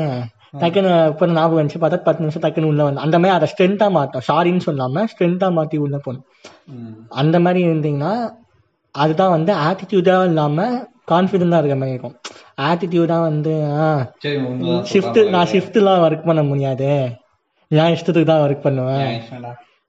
[0.54, 1.80] டக்குன்னு இப்போ ஞாபகம் வந்துச்சு.
[1.80, 5.78] பார்த்தா பத்து நிமிஷம் டக்குன்னு உள்ள வந்து அந்த மாதிரி அதை ஸ்ட்ரென்த்தாக மாட்டோம் சாரின்னு சொல்லாம ஸ்ட்ரென்த்தாக மாற்றி
[5.78, 6.26] உள்ள போகணும்
[6.68, 6.94] ம்.
[7.14, 8.14] அந்த மாதிரி இருந்தீங்கன்னா
[8.96, 10.76] அதுதான் வந்து ஆட்டிடியூடாக இல்லாமல்
[11.12, 12.16] கான்ஃபிடென்ட்டாக இருக்கிற மாதிரி இருக்கும்.
[12.62, 13.54] ஆட்டிடியூடாக வந்து
[14.92, 16.90] ஷிஃப்ட் நான் ஷிஃப்ட்லாம் ஒர்க் பண்ண முடியாது.
[17.72, 19.06] என் இஷ்டத்துக்கு தான் ஒர்க் பண்ணுவேன்.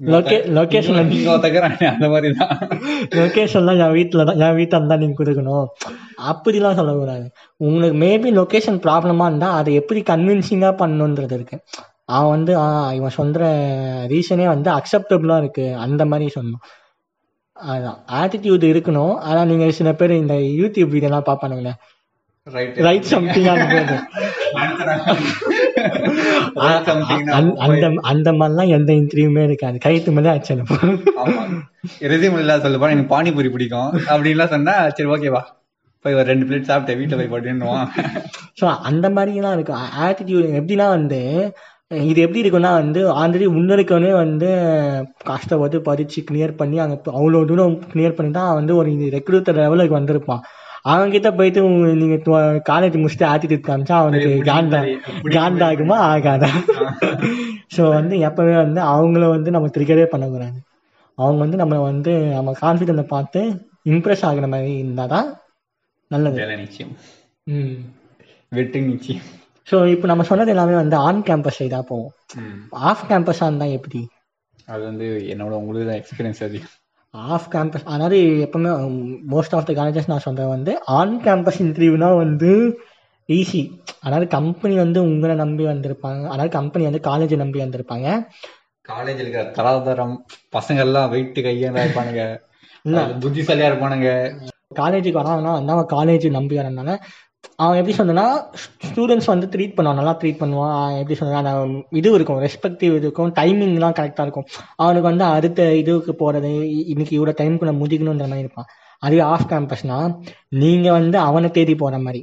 [0.01, 0.15] ஏன் இஷ்டம்டா?
[0.15, 2.53] லொகே லொக்கேஷன் நீங்க ஒருத்தக்கிறாங்க அந்த மாதிரி தான்
[3.21, 5.67] லொக்கேஷன்லாம் என் வீட்டில் தான் என் வீட்டில் தான் நீங்கள் கொடுக்கணும்
[6.31, 7.27] அப்படிலாம் சொல்லக்கூடாது
[7.61, 11.57] உங்களுக்கு மேபி லொக்கேஷன் ப்ராப்ளமாக இருந்தால் அதை எப்படி கன்வின்சிங்காக பண்ணணுன்றது இருக்கு.
[12.17, 12.67] அவன் வந்து ஆ
[12.99, 13.43] இவன் சொல்கிற
[14.13, 15.67] ரீசனே வந்து அக்செப்டபுளாக இருக்கு.
[15.87, 16.65] அந்த மாதிரி சொல்லணும்
[17.57, 17.99] அதான்.
[18.21, 19.15] ஆட்டிடியூட் இருக்கணும்.
[19.29, 21.73] ஆனால் நீங்கள் சில பேர் இந்த யூடியூப் வீடியோலாம் பார்ப்பானுங்களே.
[22.57, 23.49] ரைட் ரைட் சம்திங்
[27.69, 29.77] அந்த அந்த மாதிரிலாம் எந்த இன்டர்வியூமே இருக்காது.
[29.87, 30.57] கைத்து மேலே ஆச்சு
[32.13, 33.91] ரெசியூம் இல்ல சொல்லுப்பா எனக்கு பானிபூரி பிடிக்கும்.
[34.13, 35.43] அப்படின்லாம் சொன்னா சரி ஓகேவா
[36.05, 36.99] போய் ஒரு ரெண்டு பிளேட் சாப்பிட்டேன்.
[37.01, 37.89] வீட்டுல போய் பட்டுன்னுவான்.
[38.61, 41.21] ஸோ அந்த மாதிரிலாம் இருக்கும் ஆட்டிடியூட் எப்படின்னா வந்து
[42.11, 44.49] இது எப்படி இருக்குன்னா வந்து ஆல்ரெடி முன்னெடுக்கவே வந்து
[45.31, 50.43] கஷ்டப்பட்டு படிச்சு கிளியர் பண்ணி அங்கே அவ்வளோ தூரம் கிளியர் பண்ணி தான் வந்து ஒரு ரெக்ரூட்டர் லெவலுக்கு வந்திருப்பான்.
[50.89, 51.61] அவங்க கிட்ட போயிட்டு
[51.95, 52.17] நீங்க
[52.69, 54.81] காலேஜ் முடிச்சுட்டு ஆட்டிடியூட் காமிச்சா அவனுக்கு காண்டா
[55.37, 56.51] காண்டாகுமா ஆகாதா
[57.77, 60.59] ஸோ வந்து எப்பவுமே வந்து அவங்கள வந்து நம்ம ட்ரிகரே பண்ணக்கூடாது
[61.19, 63.41] அவங்க வந்து நம்ம வந்து நம்ம கான்ஃபிடென்ட்டை பார்த்து
[63.87, 65.29] இம்ப்ரெஸ் ஆகுற மாதிரி இருந்தால் தான்
[66.11, 66.93] நல்லது நிச்சயம்
[67.47, 67.77] ம்
[68.53, 69.25] வெற்றி நிச்சயம்
[69.67, 72.13] ஸோ இப்போ நம்ம சொன்னது எல்லாமே வந்து ஆன் கேம்பஸ் சைடாக போவோம்.
[72.83, 74.01] ஆஃப் கேம்பஸாக இருந்தால் எப்படி
[74.69, 76.75] அது வந்து என்னோட உங்களுக்கு தான் எக்ஸ்பீரியன்ஸ் அதிகம்
[77.35, 78.71] ஆஃப் கேம்பஸ் அதாவது எப்பவுமே
[79.33, 82.51] மோஸ்ட் ஆஃப் த காலேஜஸ் நான் சொல்கிறேன் வந்து ஆன் கேம்பஸ் இன்டர்வியூனா வந்து
[83.29, 83.63] ஈஸி
[84.01, 86.23] அதாவது கம்பெனி வந்து உங்களை நம்பி வந்திருப்பாங்க.
[86.35, 88.07] அதாவது கம்பெனி வந்து காலேஜை நம்பி வந்திருப்பாங்க.
[88.89, 90.15] காலேஜ் இருக்கிற தராதரம்
[90.57, 92.23] பசங்க எல்லாம் வெயிட் கையா இருப்பானுங்க
[93.25, 94.11] புத்திசாலியா இருப்பானுங்க.
[94.81, 96.91] காலேஜுக்கு வராங்கன்னா வந்து அவன் காலேஜ் நம்பி வரனால
[97.65, 98.25] அவன் எப்படி சொன்னா
[98.87, 100.91] ஸ்டூடெண்ட்ஸ் வந்து ட்ரீட் பண்ணுவான் நல்லா ட்ரீட் பண்ணுவான்.
[101.01, 101.53] எப்படி சொன்னா
[102.01, 104.47] இது இருக்கும் ரெஸ்பெக்டிவ் இருக்கும் டைமிங்லாம் கரெக்டாக இருக்கும்.
[104.83, 106.53] அவனுக்கு வந்து அடுத்த இதுக்கு போகிறது
[106.93, 108.69] இன்னைக்கு இவ்வளோ டைமுக்குள்ள முடிக்கணுன்ற மாதிரி இருப்பான்.
[109.03, 109.99] அதுவே ஆஃப் கேம்பஸ்னா
[110.63, 112.23] நீங்கள் வந்து அவனை தேடி போகிற மாதிரி.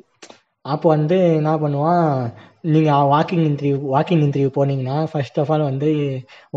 [0.65, 2.05] அப்போ வந்து என்ன பண்ணுவான்
[2.73, 5.89] நீங்கள் வாக்கிங் இன்டர்வியூ வாக்கிங் இன்டர்வியூ போனீங்கன்னா ஃபர்ஸ்ட் ஆஃப் ஆல் வந்து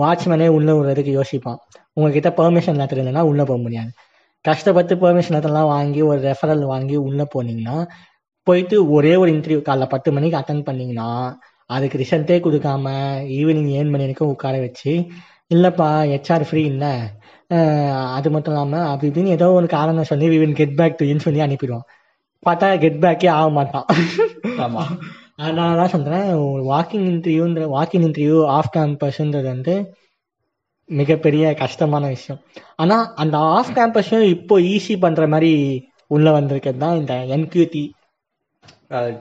[0.03, 1.59] வாட்ச்மேனே உள்ளே விடுறதுக்கு யோசிப்பான்.
[1.97, 3.91] உங்ககிட்ட பெர்மிஷன் லெட்டர் இல்லைன்னா உள்ளே போக முடியாது.
[4.45, 7.77] கஷ்டப்பட்டு பெர்மிஷன் லெட்டர்லாம் வாங்கி ஒரு ரெஃபரல் வாங்கி உள்ளே போனீங்கன்னா
[8.49, 11.11] போயிட்டு ஒரே ஒரு இன்டர்வியூ காலைல பத்து மணிக்கு அட்டன் பண்ணீங்கன்னா
[11.71, 12.87] அதுக்கு ரிசல்ட்டே கொடுக்காம
[13.39, 14.93] ஈவினிங் ஏழு மணி வரைக்கும் உட்கார வச்சு
[15.55, 16.93] இல்லைப்பா ஹெச்ஆர் ஃப்ரீ இல்லை.
[18.17, 21.41] அது மட்டும் இல்லாமல் அப்படி இப்படின்னு ஏதோ ஒரு காரணம் சொல்லி we will get back to சொல்லி
[21.47, 21.87] அனுப்பிடுவான்.
[22.47, 23.87] பார்த்தா கெட் பேக்கே ஆக மாட்டான்.
[24.67, 24.83] ஆமா.
[25.43, 26.29] அதனால தான் சொல்கிறேன்
[26.73, 29.75] வாக்கிங் இன்டர்வியூன்ற வாக்கிங் இன்டர்வியூ ஆஃப் கேம்பஸ்ன்றது வந்து
[30.91, 32.41] மிகப்பெரிய கஷ்டமான விஷயம்.
[32.83, 35.53] ஆனால் அந்த ஆஃப் கேம்பஸையும் இப்போ ஈஸி பண்ணுற மாதிரி
[36.17, 37.83] உள்ள வந்திருக்கிறது தான் இந்த NQT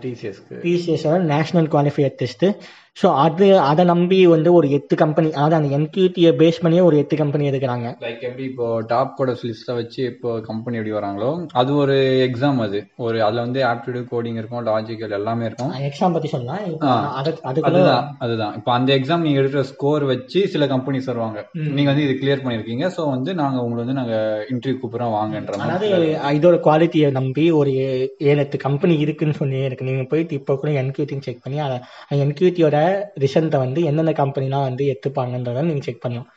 [0.00, 2.48] டிசிஎஸ்க்கு பிசிஎஸோட national qualifier test
[2.97, 7.15] so அது அதை நம்பி வந்து ஒரு எட்டு கம்பெனி அதாவது அந்த என்கியூடியை பேஸ் பண்ணியே ஒரு எட்டு
[7.15, 7.87] கம்பெனி எடுக்கிறாங்க.
[8.03, 12.79] லைக் எப்படி இப்போ டாப் கோட லிஸ்ட்ல வச்சு இப்போ கம்பெனி எப்படி வராங்களோ அது ஒரு எக்ஸாம் அது.
[12.99, 15.73] ஒரு அதுல வந்து ஆப்டிடியூட் கோடிங் இருக்கும் லாஜிக்கல் எல்லாமே இருக்கும்.
[15.89, 16.63] எக்ஸாம் பற்றி சொல்லலாம்.
[17.69, 18.55] அதுதான் அதுதான்.
[18.57, 21.39] இப்போ அந்த எக்ஸாம் நீங்க எடுக்கிற ஸ்கோர் வச்சு சில கம்பெனிஸ் வருவாங்க.
[21.71, 24.17] நீங்க வந்து இது கிளியர் பண்ணிருக்கீங்க சோ வந்து நாங்க உங்களை வந்து நாங்க
[24.51, 25.91] இன்டர்வியூ கூப்பிடுறோம் வாங்கன்ற அதாவது
[26.37, 27.93] இதோட குவாலிட்டியை நம்பி ஒரு ஏ-
[28.27, 29.89] ஏழு எட்டு கம்பெனி இருக்குன்னு சொல்லி இருக்கு.
[29.89, 31.79] நீங்க போயிட்டு இப்போ கூட என்கியூட்டி செக் பண்ணி அதை
[32.21, 32.75] என்கியூட்டியோட
[33.23, 36.27] ரிசல்ட்டை வந்து எந்தெந்த கம்பெனிலாம் வந்து எடுத்துப்பாங்கன்றத நீங்கள் செக் பண்ணலாம்.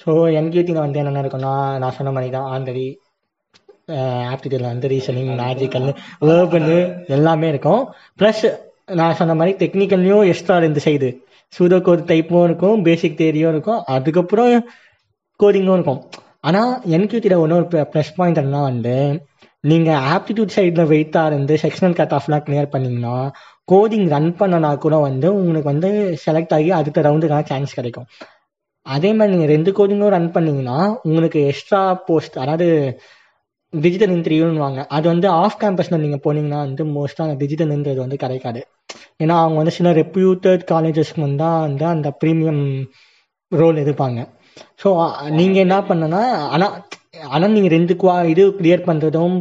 [0.00, 2.86] ஸோ என்கேடியில் வந்து என்னென்ன இருக்குன்னா நான் சொன்ன மாதிரி தான் ஆந்தரி
[4.32, 5.88] ஆப்டிடியூடில் வந்து ரீசனிங் மேஜிக்கல்
[6.28, 6.76] வேர்பனு
[7.16, 7.82] எல்லாமே இருக்கும்.
[8.20, 8.44] ப்ளஸ்
[9.00, 11.08] நான் சொன்ன மாதிரி டெக்னிக்கல்லையும் எக்ஸ்ட்ரா இந்த சைடு
[11.52, 13.80] சூதோ கோட் டைப்பும் இருக்கும் பேசிக் தேரியும் இருக்கும்.
[13.96, 14.54] அதுக்கப்புறம்
[15.40, 16.00] கோடிங்கும் இருக்கும்.
[16.48, 18.94] ஆனால் என்கியூட்டியில் ஒன்று ப்ளஸ் பாயிண்ட் என்ன வந்து
[19.64, 23.16] நீங்கள் ஆப்டிடியூட் சைடில் வெயிட்டாக இருந்து செக்ஷனல் கட் ஆஃப்லாம் கிளியர் பண்ணிங்கன்னா
[23.68, 25.90] கோடிங் ரன் பண்ணனா கூட வந்து உங்களுக்கு வந்து
[26.24, 28.08] செலக்ட் ஆகி அடுத்த ரவுண்டுக்கான சான்ஸ் கிடைக்கும்.
[28.86, 32.66] அதே மாதிரி நீங்கள் ரெண்டு கோடிங்கும் ரன் பண்ணீங்கன்னா உங்களுக்கு எக்ஸ்ட்ரா போஸ்ட் அதாவது
[33.72, 38.60] டிஜிட்டல் இன்டர்வியூன்னு வாங்க அது வந்து ஆஃப் கேம்பஸில் நீங்கள் போனீங்கன்னா வந்து மோஸ்ட்டாக அந்த டிஜிட்டல்ன்றது வந்து கிடைக்காது.
[39.22, 42.64] ஏன்னா அவங்க வந்து சில ரெப்யூட்டட் காலேஜஸ்க்கு வந்தால் வந்து அந்த ப்ரீமியம்
[43.52, 44.20] ரோல் எதிர்ப்பாங்க
[44.82, 44.88] ஸோ
[45.38, 46.22] நீங்கள் என்ன பண்ணனா
[46.54, 46.74] ஆனால்
[47.34, 49.36] ஆனால் நீங்கள் ரெண்டு குவா இது கிளியர் பண்ணுறதும்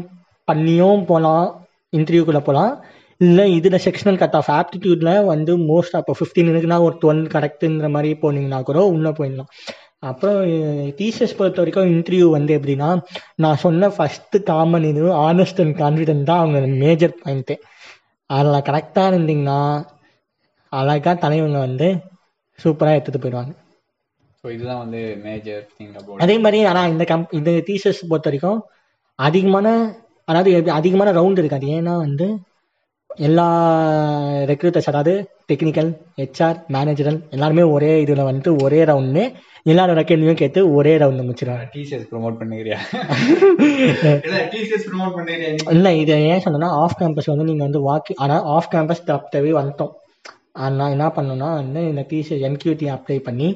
[0.48, 1.46] பண்ணியும் போகலாம்
[1.94, 2.74] இன்டர்வியூக்குள்ளே போகலாம்
[3.22, 8.12] இல்லை இதில் செக்ஷனல் கட் ஆஃப் ஆப்டிடியூடில் வந்து மோஸ்ட் அப்போ ஃபிஃப்டீன் இருக்குன்னா ஒரு டுவெல் கரெக்டுன்ற மாதிரி
[8.24, 9.50] போனீங்கன்னா கூட உள்ளே போயிடலாம்.
[10.10, 10.38] அப்புறம்
[11.00, 12.90] டீச்சர்ஸ் பொறுத்த வரைக்கும் இன்டர்வியூ வந்து எப்படின்னா
[13.44, 17.58] நான் சொன்ன ஃபஸ்ட்டு காமன் இது ஆனஸ்ட் அண்ட் கான்ஃபிடென்ட் தான் அவங்க மேஜர் பாயிண்ட்டு
[18.30, 19.60] அதில் கரெக்டாக இருந்தீங்கன்னா
[20.74, 21.90] அழகாக தலைவங்க வந்து
[22.60, 23.54] சூப்பராக எடுத்துகிட்டு போயிடுவாங்க.
[24.44, 28.60] ஸோ இதுதான் வந்து மேஜர் திங் அபவுட் அதே மாதிரி ஆனால் இந்த கம் இந்த டீச்சர்ஸ் பொறுத்த வரைக்கும்
[29.20, 29.68] அதிகமான
[30.30, 31.66] அதாவது அதிகமான ரவுண்ட் இருக்காது.
[31.78, 32.28] ஏன்னா வந்து
[33.28, 33.46] எல்லா
[34.52, 35.14] ரெக்ரூட்டர்ஸ் அதாவது
[35.52, 39.24] டெக்னிக்கல் ஹெச்ஆர் மேனேஜரல் எல்லாருமே ஒரே இதில் வந்துட்டு ஒரே ரவுண்டு
[39.72, 41.68] எல்லாரோட கேள்வியும் கேட்டு ஒரே ரவுண்டு முடிச்சிருவாங்க.
[41.76, 42.80] டிசிஎஸ் ப்ரோமோட் பண்ணுகிறியா
[44.56, 45.52] டிசிஎஸ் ப்ரோமோட் பண்ணுகிறியா?
[45.76, 49.94] இல்லை இதை ஏன் சொன்னேன்னா ஆஃப் கேம்பஸ் வந்து நீங்கள் வந்து வாக்கி ஆனால் ஆஃப் கேம்பஸ் தப்பவே வந்துட்டோம்.
[50.80, 53.50] நான் என்ன பண்ணணும்னா வந்து இந்த டிசி என்கியூடி அப்ளை பண்ணி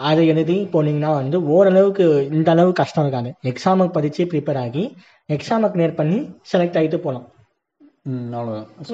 [0.00, 2.04] அதை எழுதி போனீங்கன்னா வந்து ஓரளவுக்கு
[2.38, 3.30] இந்த அளவு கஷ்டம் இருக்காது.
[3.50, 4.84] எக்ஸாமுக்கு படித்து ப்ரிப்பேர் ஆகி
[5.36, 6.18] எக்ஸாமை கிளியர் பண்ணி
[6.52, 7.26] செலக்ட் ஆகிட்டு போகலாம்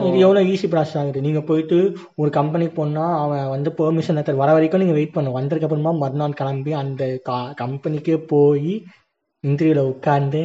[0.09, 1.23] இது எவ்வளோ ஈஸி ப்ராசஸ் ஆகுது?
[1.25, 1.79] நீங்கள் போயிட்டு
[2.21, 5.37] ஒரு கம்பெனிக்கு போனால் அவன் வந்து பெர்மிஷன் லெட்டர் வர வரைக்கும் நீங்கள் வெயிட் பண்ணணும்.
[5.39, 8.73] வந்ததுக்கு அப்புறமா மறுநாள் கிளம்பி அந்த கா கம்பெனிக்கே போய்
[9.45, 10.43] இன்டர்வியூவில் உட்காந்து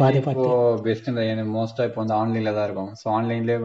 [0.00, 0.46] பாது இப்போ
[0.86, 1.22] பெஸ்ட் இந்த
[1.56, 2.90] மோஸ்டா இப்போ வந்து ஆன்லைன்ல தான் இருக்கும்.
[3.00, 3.58] ஸோ ஆன்லைன்லயே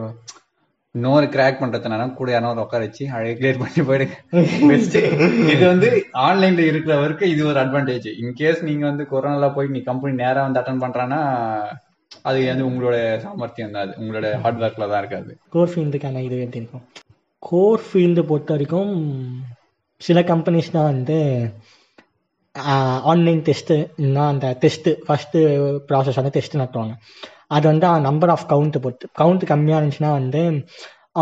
[0.96, 4.14] இன்னொரு கிராக் பண்றதுனால கூட யாரும் உட்கார வச்சு அழகா கிளியர் பண்ணி போயிடுங்க.
[4.70, 4.96] பெஸ்ட்
[5.52, 5.88] இது வந்து
[6.26, 10.82] ஆன்லைன்ல இருக்கிறவருக்கு இது ஒரு அட்வான்டேஜ் இன்கேஸ் நீங்க வந்து கொரோனால போய் நீ கம்பெனி நேரா வந்து அட்டன்
[10.84, 11.20] பண்றான்னா
[12.28, 13.82] அது வந்து உங்களோட சாமர்த்தியம் தான்.
[13.84, 15.30] அது உங்களோட ஹார்ட் ஒர்க்ல தான் இருக்காது.
[15.54, 16.84] கோர் ஃபீல்டுக்கான இது எப்படி இருக்கும்?
[17.42, 18.92] கோர் ஃபீல்டு பொறுத்த வரைக்கும்
[20.00, 21.18] சில கம்பெனிஸ் தான் வந்து
[23.12, 25.40] ஆன்லைன் டெஸ்ட்டு இல்லைன்னா அந்த டெஸ்ட்டு ஃபஸ்ட்டு
[25.88, 26.94] ப்ராசஸ் வந்து டெஸ்ட் நடத்துவாங்க
[27.50, 30.42] அது வந்து நம்பர் ஆஃப் கவுண்ட் பொறுத்து கவுண்ட் கம்மியாக இருந்துச்சுன்னா வந்து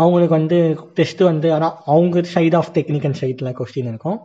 [0.01, 0.57] அவங்களுக்கு வந்து
[0.97, 4.17] டெஸ்ட்டு வந்து ஆனால் அவங்க சைடு ஆஃப் டெக்னிக்கல் சைடில் கொஸ்டின் இருக்கும்.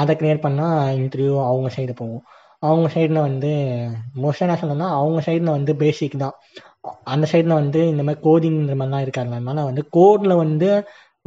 [0.00, 2.22] அதை கிளியர் பண்ணால் இன்டர்வியூ அவங்க சைடு போகும்.
[2.68, 3.50] அவங்க சைடில் வந்து
[4.22, 6.36] மோஸ்ட்டாக என்ன சொல்லணும்னா அவங்க சைடில் வந்து பேசிக் தான்.
[7.14, 10.70] அந்த சைடில் வந்து இந்த மாதிரி கோடிங்கிற மாதிரிலாம் இருக்காங்க அதனால வந்து கோடில் வந்து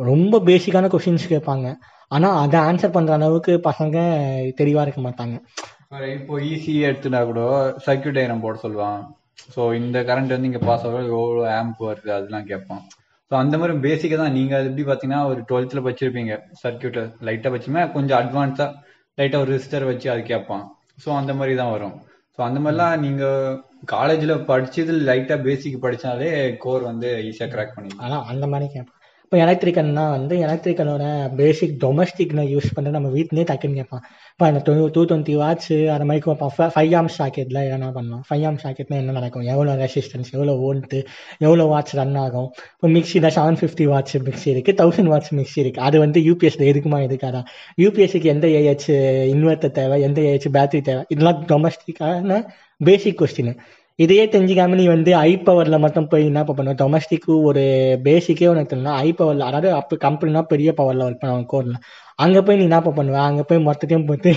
[0.10, 1.68] ரொம்ப பேசிக்கான கொஷின்ஸ் கேட்பாங்க.
[2.16, 3.98] ஆனால் அதை ஆன்சர் பண்ணுற அளவுக்கு பசங்க
[4.60, 5.36] தெளிவாக இருக்க மாட்டாங்க.
[6.16, 7.42] இப்போ ஈஸி எடுத்துட்டா கூட
[7.86, 9.00] சர்க்கியூட் டயக்ராம் போட சொல்லுவான்.
[9.56, 12.82] ஸோ இந்த கரண்ட் வந்து இங்க பாஸ் ஆகும் எவ்வளோ ஆம்ப் வருது அதெல்லாம் கேட்பான்
[13.32, 16.34] ஸோ அந்த மாதிரி பேசிக்காக தான் நீங்க அது எப்படி பார்த்தீங்கன்னா ஒரு டுவெல்த்தில் வச்சிருப்பீங்க.
[16.64, 18.70] சர்க்கியூட்டை லைட்டாக வச்சுமே கொஞ்சம் அட்வான்ஸாக
[19.18, 20.66] லைட்டாக ஒரு ரிஜிஸ்டர் வச்சு அது கேட்பான்
[21.04, 21.96] ஸோ அந்த மாதிரி தான் வரும்.
[22.38, 23.24] ஸோ அந்த மாதிரிலாம் நீங்க
[23.86, 26.30] காலேஜில் படிச்சது லைட்டாக பேசிக் படிச்சாலே
[26.64, 28.95] கோர் வந்து ஈஸியாக கிராக் பண்ணி ஆனால் அந்த மாதிரி கேட்பேன்
[29.26, 31.04] இப்போ எலக்ட்ரிக்கல்னால் வந்து எலக்ட்ரிக்கலோட
[31.40, 34.04] பேசிக் டொமஸ்டிக்ல யூஸ் பண்ணுறது நம்ம வீட்லேயே டக்குன்னு கேட்பான்.
[34.34, 36.52] இப்போ அந்த டூ டூ டுவெண்ட்டி வாட்ஸ் அந்த மாதிரி கேட்பான்.
[36.76, 38.24] ஃபைவ் ஆம் ஷாக்கெட்டில் என்ன பண்ணலாம்.
[38.28, 39.46] ஃபைவ் ஆம் ஷாக்கெட்னா என்ன நடக்கும்?
[39.54, 41.00] எவ்வளோ ரெசிஸ்டன்ஸ் எவ்வளோ ஓல்ட்டு
[41.46, 42.50] எவ்வளோ வாட்ஸ் ரன் ஆகும்?
[42.76, 47.00] இப்போ மிக்சியில் செவன் ஃபிஃப்டி வாட்ஸ் மிக்சி இருக்குது தௌசண்ட் வாட்ஸ் மிக்சி இருக்குது அது வந்து யூபிஎஸ்சில் எதுக்குமா
[47.08, 47.42] எதுக்காதா?
[47.84, 48.88] யூபிஎஸ்சிக்கு எந்த ஏஹெச்
[49.36, 49.98] இன்வெர்ட்டர் தேவை?
[50.10, 51.04] எந்த ஏஹெச் பேட்டரி தேவை?
[51.16, 52.40] இதெல்லாம் டொமஸ்டிக்கான
[52.90, 53.52] பேசிக் கொஸ்டின்
[54.00, 56.74] இதையே தெரிஞ்சுக்காம நீ வந்து ஐ பவர்ல மட்டும் போய் என்ன பண்ணுவ?
[56.80, 57.62] டொமஸ்டிக்கு ஒரு
[58.06, 61.78] பேசிக்கே உனக்கு தெரியும்னா ஐ பவர்ல அதாவது அப்போ கம்பெனினா பெரிய பவர்ல ஒர்க் பண்ணுவாங்க கோர்ல
[62.20, 63.18] அங்க போய் நீ என்ன பண்ணுவ?
[63.30, 64.32] அங்க போய் மொத்தத்தையும் போட்டு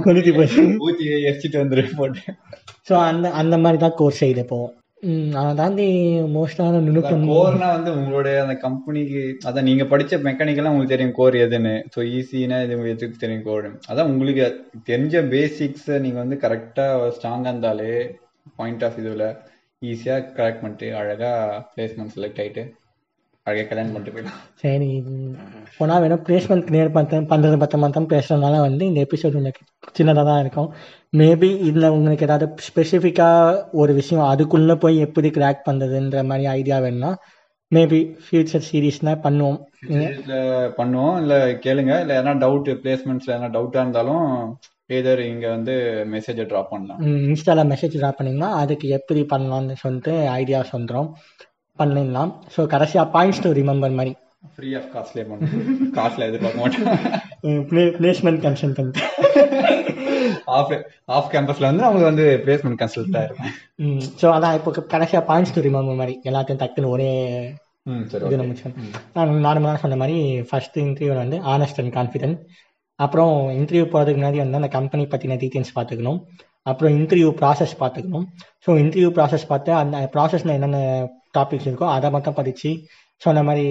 [0.00, 1.84] கொளுத்தி போச்சு ஊற்றி எரிச்சிட்டு வந்துரு.
[1.96, 2.20] போட்டு
[2.88, 5.84] ஸோ அந்த அந்த மாதிரி தான் கோர்ஸ் செய்து போவோம் நான் தாண்டி
[6.34, 11.72] மோஸ்டான நுணுக்கம் கோர்னா வந்து உங்களுடைய அந்த கம்பெனிக்கு அதான் நீங்க படிச்ச மெக்கானிக்கெல்லாம் உங்களுக்கு தெரியும் கோர் எதுன்னு.
[11.94, 13.68] ஸோ ஈஸினா இது எதுக்கு தெரியும் கோர்?
[13.88, 14.44] அதான் உங்களுக்கு
[14.84, 16.86] தெரிஞ்ச பேசிக்ஸ் நீங்க வந்து கரெக்டா
[17.16, 17.90] ஸ்ட்ராங்கா இருந்தாலே
[18.58, 19.26] பாயிண்ட் ஆஃப் இதுல
[19.82, 21.32] ஈஸியா கரெக்ட் பண்ணிட்டு அழகா
[21.72, 22.64] பிளேஸ்மெண்ட் செலக்ட் ஆயிட்டு
[23.46, 24.88] அழகா கல்யாணம் பண்ணிட்டு போயிடலாம் சரி
[25.76, 28.08] போனா வேணும் பிளேஸ்மெண்ட் கிளியர் பண்ண பண்றது பத்த மட்டும்.
[28.08, 29.62] பேசுறதுனால வந்து இந்த எபிசோட் உங்களுக்கு
[29.98, 30.68] சின்னதாக தான் இருக்கும்.
[31.16, 37.12] மேபி இதில் உங்களுக்கு ஏதாவது ஸ்பெசிஃபிக்காக ஒரு விஷயம் அதுக்குள்ளே போய் எப்படி கிராக் பண்ணுறதுன்ற மாதிரி ஐடியா வேணும்னா
[37.72, 39.58] மேபி ஃபியூச்சர் சீரீஸ்னா பண்ணுவோம்.
[40.78, 41.16] பண்ணுவோம்.
[41.22, 41.34] இல்ல
[41.66, 41.94] கேளுங்க.
[42.00, 44.26] இல்ல எதனா டவுட் பிளேஸ்மெண்ட்ஸ்ல எதனா டவுட்டா இருந்தாலும்
[44.96, 45.74] ஏதர் இங்க வந்து
[46.12, 47.00] மெசேஜை ட்ராப் பண்ணலாம்.
[47.30, 51.10] இன்ஸ்டாவில் மெசேஜ் ட்ராப் பண்ணிங்கன்னா அதுக்கு எப்படி பண்ணலாம்னு சொல்லிட்டு ஐடியாஸ் வந்துடும்
[51.80, 54.12] பண்ணிடலாம் ஸோ கடைசியாக பாயிண்ட்ஸ் டு ரிமெம்பர் மாதிரி
[54.56, 57.64] ஃப்ரீ ஆஃப் காஸ்ட்லேயே பண்ணுவோம் காசுல எதிர்பார்க்க மாட்டோம்.
[57.70, 58.98] Play placement consultant
[60.58, 60.72] off
[61.16, 63.52] off கேம்பஸ்ல வந்து நமக்கு வந்து பிளேஸ்மெண்ட் கன்சல்ட்டா இருக்கும்
[64.22, 67.10] ஸோ அதான் இப்போ கடைசியாக பாயிண்ட்ஸ் டு ரிமெம்பர் மாதிரி எல்லாத்தையும் டக்குன்னு ஒரே
[68.26, 68.36] இது
[69.16, 70.16] நான் நார்மலாக சொன்ன மாதிரி
[70.48, 72.38] ஃபர்ஸ்ட் இன்டர்வியூ வந்து ஆனஸ்ட் அண்ட் கான்ஃபிடென்ட்
[72.98, 76.18] அப்புறம் இன்டர்வியூ போகிறதுக்கு முன்னாடி வந்து அந்த கம்பெனி பற்றின டீட்டெயில்ஸ் பார்த்துக்கணும்.
[76.70, 78.26] அப்புறம் இன்டர்வியூ ப்ராசஸ் பார்த்துக்கணும்.
[78.64, 80.80] ஸோ இன்டர்வியூ ப்ராசஸ் பார்த்து அந்த ப்ராசஸில் என்னென்ன
[81.38, 82.70] டாபிக்ஸ் இருக்கோ அதை மட்டும் படித்து
[83.22, 83.66] சொன்ன மாதிரி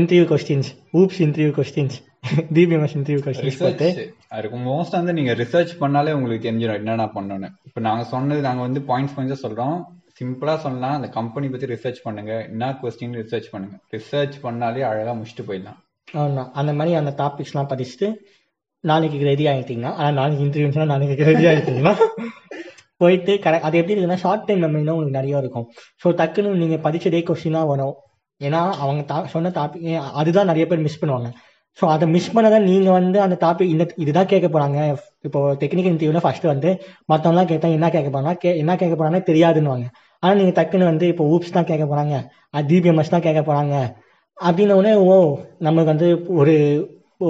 [0.00, 1.96] interview questions oops interview questions
[2.56, 4.00] DBMS interview questions research
[4.36, 7.48] அதுக்கு மோஸ்ட் வந்து நீங்க ரிசர்ச் பண்ணாலே உங்களுக்கு தெரிஞ்சிடும் என்னென்ன பண்ணணும்னு.
[7.68, 9.76] இப்போ நாங்க சொன்னது நாங்க வந்து பாயிண்ட்ஸ் பாயிண்ட்ஸ் சொல்றோம்.
[10.18, 12.32] சிம்பிளா சொல்லலாம் அந்த கம்பெனி பத்தி ரிசர்ச் பண்ணுங்க.
[12.52, 13.76] என்ன கொஸ்டின் ரிசர்ச் பண்ணுங்க.
[13.96, 15.78] ரிசர்ச் பண்ணாலே அழகா முடிச்சுட்டு போயிடலாம்.
[16.22, 18.08] ஆமாம் அந்த மாதிரி அந்த டாபிக்ஸ்லாம் படிச்சுட்டு
[18.84, 21.94] நாளைக்கு ரெடி ஆகிட்டீங்கன்னா ஆனால் நாளைக்கு இன்டர்வியூஸ்லாம் நாளைக்கு ரெடி ஆகிட்டீங்கன்னா
[23.00, 25.66] போயிட்டு கரெக்ட் அது எப்படி இருக்குன்னா ஷார்ட் டைம் மெமரினா உங்களுக்கு நிறைய இருக்கும்.
[26.02, 27.94] ஸோ டக்குன்னு நீங்கள் படிச்சதே கொஸ்டினாக வரும்.
[28.40, 29.86] ஏன்னா அவங்க தா சொன்ன டாபிக்
[30.20, 31.30] அதுதான் நிறைய பேர் மிஸ் பண்ணுவாங்க.
[31.78, 34.78] ஸோ அதை மிஸ் பண்ணதான் நீங்கள் வந்து அந்த டாபிக் இந்த இதுதான் கேட்க போகிறாங்க
[35.26, 36.70] இப்போ டெக்னிக்கல் இன்டர்வியூவில் ஃபஸ்ட்டு வந்து
[37.12, 39.86] மற்றவங்களாம் கேட்டால் என்ன கேட்க போறாங்க கே என்ன கேட்க போகிறாங்க தெரியாதுன்னுவாங்க.
[40.22, 42.16] ஆனால் நீங்கள் டக்குன்னு வந்து இப்போ ஊப்ஸ் தான் கேட்க போகிறாங்க
[42.70, 43.74] டிபிஎம்எஸ் தான் கேட்க போகிறாங்க
[44.38, 45.16] அப்படின்ன ஓ
[45.66, 46.08] நமக்கு வந்து
[46.40, 46.54] ஒரு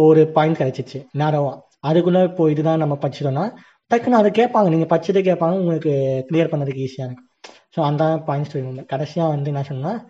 [0.07, 1.53] ஒரு பாயிண்ட் கிடைச்சிச்சு நேரம்
[1.89, 3.45] அதுக்குள்ள இப்போ இதுதான் நம்ம படிச்சிட்டோம்னா
[3.91, 4.69] டக்குன்னு அதை கேட்பாங்க.
[4.75, 5.57] நீங்க படிச்சதே கேட்பாங்க.
[5.63, 5.93] உங்களுக்கு
[6.29, 7.29] கிளியர் பண்ணதுக்கு ஈஸியா இருக்கும்.
[7.75, 10.01] ஸோ அந்த பாயிண்ட்ஸ் சொல்லணும் கடைசியாக வந்து என்ன சொன்னால்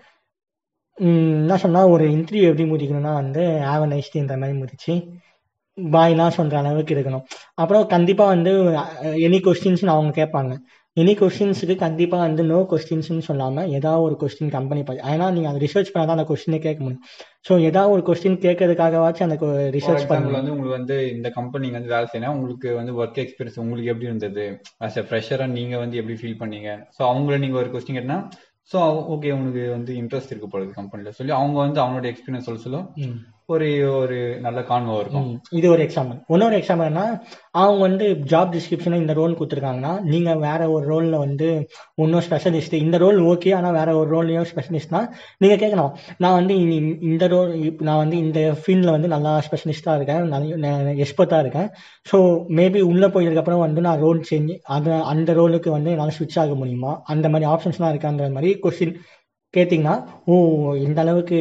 [1.43, 4.95] என்ன சொன்னால் ஒரு இன்டர்வியூ எப்படி முடிக்கணும்னா வந்து ஆவன் ஐஸ்டின்ற மாதிரி முடிச்சு
[5.79, 7.25] பாய்லாம் சொல்கிற அளவுக்கு இருக்கணும்
[7.55, 8.53] அப்புறம் கண்டிப்பாக வந்து
[9.27, 10.53] எனி கொஸ்டின்ஸ் அவங்க கேட்பாங்க.
[10.99, 15.61] எனி கொஸ்டின்ஸுக்கு கண்டிப்பாக வந்து நோ கொஸ்டின்ஸ்னு சொல்லாமல் ஏதாவது ஒரு கொஸ்டின் கம்பெனி பார்த்து ஏன்னா நீங்கள் அதை
[15.65, 17.05] ரிசர்ச் பண்ணால் தான் அந்த கொஸ்டினே கேட்க முடியும்.
[17.49, 19.37] ஸோ ஏதாவது ஒரு கொஸ்டின் கேட்கறதுக்காகவாச்சும் அந்த
[19.77, 20.37] ரிசர்ச் பண்ணணும்.
[20.39, 24.47] வந்து உங்களுக்கு வந்து இந்த கம்பெனி வந்து வேலை செய்யணும் உங்களுக்கு வந்து ஒர்க் எக்ஸ்பீரியன்ஸ் உங்களுக்கு எப்படி இருந்தது?
[24.85, 26.71] ஆஸ் எ ஃப்ரெஷரா நீங்க வந்து எப்படி ஃபீல் பண்ணீங்க?
[26.97, 28.19] ஸோ அவங்கள நீங்க ஒரு கொஸ்டின் கேட்டா
[28.71, 28.79] ஸோ
[29.13, 33.19] ஓகே உனக்கு வந்து இன்ட்ரெஸ்ட் இருக்கு போல கம்பெனில சொல்லி அவங்க வந்து அவங்களோட எக்ஸ்பீரியன்ஸ் சொல்ல சொல்ல ம்.
[33.55, 33.69] ஒரு
[33.99, 35.29] ஒரு நல்ல கான்வோ இருக்கும்.
[35.59, 37.05] இது ஒரு எக்ஸாம்பிள் இன்னொரு எக்ஸாம்பிள்னா
[37.61, 41.49] அவங்க வந்து ஜாப் டிஸ்கிரிப்ஷனில் இந்த ரோல் கொடுத்துருக்காங்கன்னா நீங்கள் வேற ஒரு ரோலில் வந்து
[42.03, 45.01] இன்னும் ஸ்பெஷலிஸ்ட் இந்த ரோல் ஓகே ஆனால் வேற ஒரு ரோல்லையும் ஸ்பெஷலிஸ்ட்னா
[45.45, 45.93] நீங்கள் கேட்கணும்
[46.25, 46.55] நான் வந்து
[47.11, 47.53] இந்த ரோல்
[47.89, 50.73] நான் வந்து இந்த ஃபீல்டில் வந்து நல்லா ஸ்பெஷலிஸ்ட்டாக இருக்கேன் நல்ல
[51.05, 51.71] எக்ஸ்பர்ட்டாக இருக்கேன்.
[52.11, 52.19] ஸோ
[52.61, 56.93] மேபி உள்ளே போயிட்டதுக்கப்புறம் வந்து நான் ரோல் சேஞ்ச் அந்த அந்த ரோலுக்கு வந்து என்னால் ஸ்விட்ச் ஆக முடியுமா?
[57.15, 58.95] அந்த மாதிரி ஆப்ஷன்ஸ்லாம் இருக்கான்ற மாதிரி கொஸ்டின்
[59.57, 59.95] கேட்டிங்கன்னா
[60.31, 60.35] ஓ
[60.87, 61.37] இந்த அளவுக்கு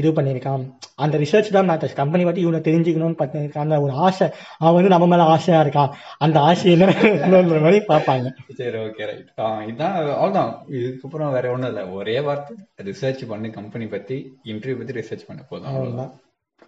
[0.00, 0.62] இது பண்ணியிருக்கான்.
[1.04, 4.26] அந்த ரிசர்ச் தான் மேட்டர்ஸ் கம்பெனி பற்றி இவனை தெரிஞ்சுக்கணும்னு பண்ணியிருக்கான் அந்த ஒரு ஆசை.
[4.58, 5.90] அவன் வந்து நம்ம மேலே ஆசையா இருக்கான்
[6.26, 8.30] அந்த ஆசை என்னன்ற மாதிரி பார்ப்பாங்க.
[8.60, 9.28] சரி ஓகே ரைட்
[9.72, 10.52] இதான் அவ்வளவுதான்.
[10.78, 11.84] இதுக்கப்புறம் வேற ஒண்ணும் இல்ல.
[11.98, 12.56] ஒரே வார்த்தை
[12.90, 14.18] ரிசர்ச் பண்ணு கம்பெனி பத்தி
[14.52, 16.12] இன்டர்வியூ பத்தி ரிசர்ச் பண்ண போதும் அவ்வளோதான்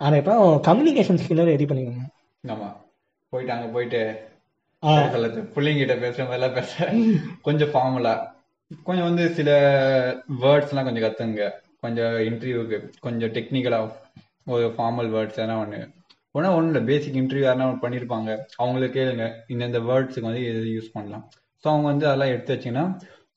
[0.00, 0.36] ஆனால் இப்போ
[0.68, 2.06] கம்யூனிகேஷன் ஸ்கில்லை ரெடி பண்ணிக்கோங்க.
[2.44, 2.70] ஆமா.
[3.32, 4.02] போயிட்டு அங்க போயிட்டு
[5.56, 6.88] பிள்ளைங்கிட்ட பேசுற மாதிரி எல்லாம் பேச
[7.46, 8.14] கொஞ்சம் ஃபார்முலா
[8.70, 9.50] கொஞ்சம் வந்து சில
[10.42, 11.44] வேர்ட்ஸ் எல்லாம் கொஞ்சம் கத்துங்க.
[11.80, 13.80] கொஞ்சம் இன்டர்வியூக்கு கொஞ்சம் டெக்னிக்கலா
[14.46, 15.80] ஒரு ஃபார்மல் வேர்ட்ஸ் எதனா ஒண்ணு.
[16.34, 18.30] ஒன்னா ஒண்ணு இல்ல பேசிக் இன்டர்வியூ யாரா பண்ணிருப்பாங்க.
[18.62, 19.24] அவங்கள கேளுங்க.
[19.48, 21.24] இந்தந்த வேர்ட்ஸுக்கு வந்து எது யூஸ் பண்ணலாம்.
[21.64, 22.86] ஸோ அவங்க வந்து அதெல்லாம் எடுத்து வச்சீங்கன்னா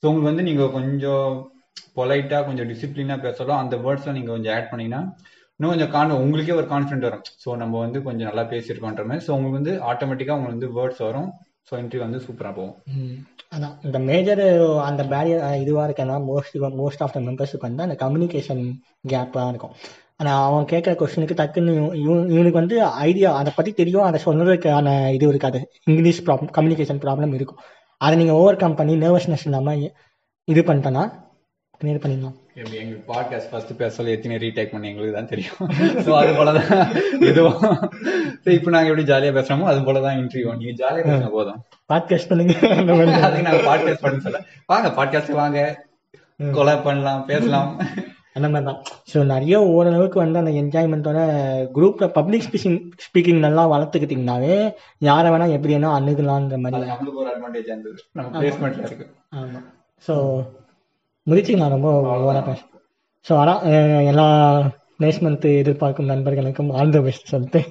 [0.04, 1.30] ஸோ உங்களுக்கு வந்து நீங்க கொஞ்சம்
[1.96, 5.02] பொலைட்டா கொஞ்சம் டிசிப்ளினா பேசலாம் அந்த வேர்ட்ஸ்லாம் நீங்க கொஞ்சம் ஆட் பண்ணீங்கன்னா
[5.60, 7.24] இன்னும் கொஞ்சம் கான் உங்களுக்கே ஒரு கான்ஃபிடென்ட் வரும்.
[7.44, 9.26] ஸோ நம்ம வந்து கொஞ்சம் நல்லா பேசியிருக்கோன்ற மாதிரி.
[9.26, 11.30] ஸோ உங்களுக்கு வந்து ஆட்டோமேட்டிக்கா உங்களுக்கு வந்து வேர்ட்ஸ் வரும்.
[11.70, 12.76] ஸோ இன்டர்வியூ வந்து சூப்பராக போகும்.
[13.56, 13.76] அதான்.
[13.88, 14.42] இந்த மேஜர்
[14.90, 18.62] அந்த பேரியர் இதுவாக இருக்கேன்னா மோஸ்ட் மோஸ்ட் ஆஃப் த மெம்பர்ஸுக்கு வந்து அந்த கம்யூனிகேஷன்
[19.14, 19.74] கேப்பாக இருக்கும்.
[20.22, 25.28] ஆனால் அவன் கேட்குற கொஸ்டினுக்கு டக்குன்னு இவன் இவனுக்கு வந்து ஐடியா அதை பற்றி தெரியும் அதை சொல்றதுக்கான இது
[25.34, 25.60] இருக்காது.
[25.92, 27.62] இங்கிலீஷ் ப்ராப்ளம் கம்யூனிகேஷன் ப்ராப்ளம் இருக்கும்.
[28.02, 29.84] அதை நீங்கள் ஓவர் கம் பண்ணி நர்வஸ்னஸ் இல்லாமல்
[30.48, 31.04] இது பண்ணிட்டேன்னா
[31.82, 32.36] கிளியர் பண்ணிடலாம்
[32.84, 35.60] எங்க பாட்காஸ்ட் ஃபர்ஸ்ட் பேச சொல்ல எத்தனை ரீடேக் பண்ணி எங்களுக்கு தான் தெரியும்.
[36.06, 36.72] ஸோ அது போலதான்
[37.30, 37.60] இதுவும்.
[38.44, 41.60] ஸோ இப்போ நாங்க எப்படி ஜாலியா பேசுறோமோ அது போலதான் இன்டர்வியூ நீங்க ஜாலியா பேசுங்க போதும்.
[41.94, 42.56] பாட்காஸ்ட் பண்ணுங்க.
[43.28, 44.42] அதுக்கு நாங்க பாட்காஸ்ட் பண்ண சொல்ல.
[44.74, 45.60] வாங்க பாட்காஸ்ட் வாங்க.
[46.58, 47.70] கொலை பண்ணலாம் பேசலாம்.
[48.38, 51.20] அந்த மாதிரி தான் ஸோ நிறைய ஓரளவுக்கு வந்து அந்த என்ஜாய்மெண்ட்டோட
[51.78, 54.58] குரூப்ல பப்ளிக் ஸ்பீக்கிங் ஸ்பீக்கிங் நல்லா வளர்த்துக்கிட்டிங்கனாவே
[55.10, 56.86] யாரை வேணா எப்படி வேணா அணுகலான்ற மாதிரி.
[56.94, 57.72] நம்மளுக்கு ஒரு அட்வான்டேஜ்
[58.90, 59.08] இருக்கு.
[59.40, 59.66] ஆமாம்
[60.08, 60.16] ஸோ
[61.30, 62.60] முடிச்சுக்கலாம் ரொம்ப ஓவராக பேச.
[63.26, 64.28] ஸோ ஆனால் எல்லா
[65.00, 67.62] பிளேஸ்மெண்ட் எதிர்பார்க்கும் நண்பர்களுக்கும் ஆல் த பெஸ்ட் சொல்லிட்டு.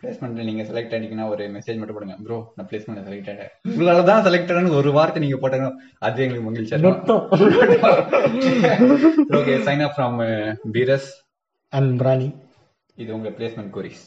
[0.00, 2.16] பிளேஸ்மெண்ட்ல நீங்க செலக்ட் ஆனீங்கன்னா ஒரு மெசேஜ் மட்டும் போடுங்க.
[2.26, 5.68] ப்ரோ நான் பிளேஸ்மெண்ட் செலக்ட் ஆனேன் உங்களால தான் செலக்ட் ஒரு வார்த்தை நீங்க போட்டாங்க
[6.08, 7.22] அது எங்களுக்கு மகிழ்ச்சியா நொட்டம்.
[9.38, 10.18] ஓகே சைன் அப் ஃப்ரம்
[10.76, 11.08] பீரஸ்
[11.72, 12.28] அண்ட் பிராணி
[13.04, 14.04] இது உங்க பிளேஸ்மெண்ட் கோரிஸ்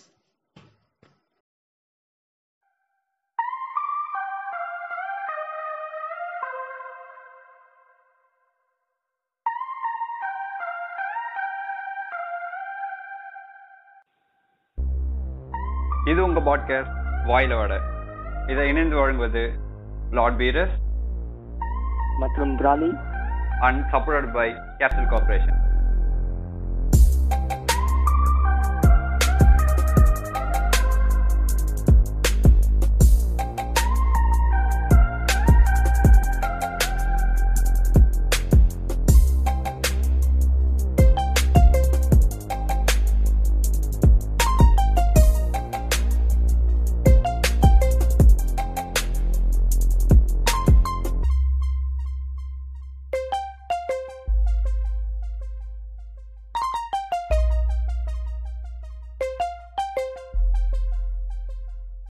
[16.09, 16.93] இது உங்க பாட்காஸ்ட்
[17.27, 17.73] வாயில வட.
[18.47, 19.43] இதை இணைந்து வழங்குவது
[20.11, 20.75] லார்ட் பீரஸ்
[22.19, 22.89] மற்றும் பிராணி
[23.59, 24.47] and support by
[24.79, 25.59] capital corporation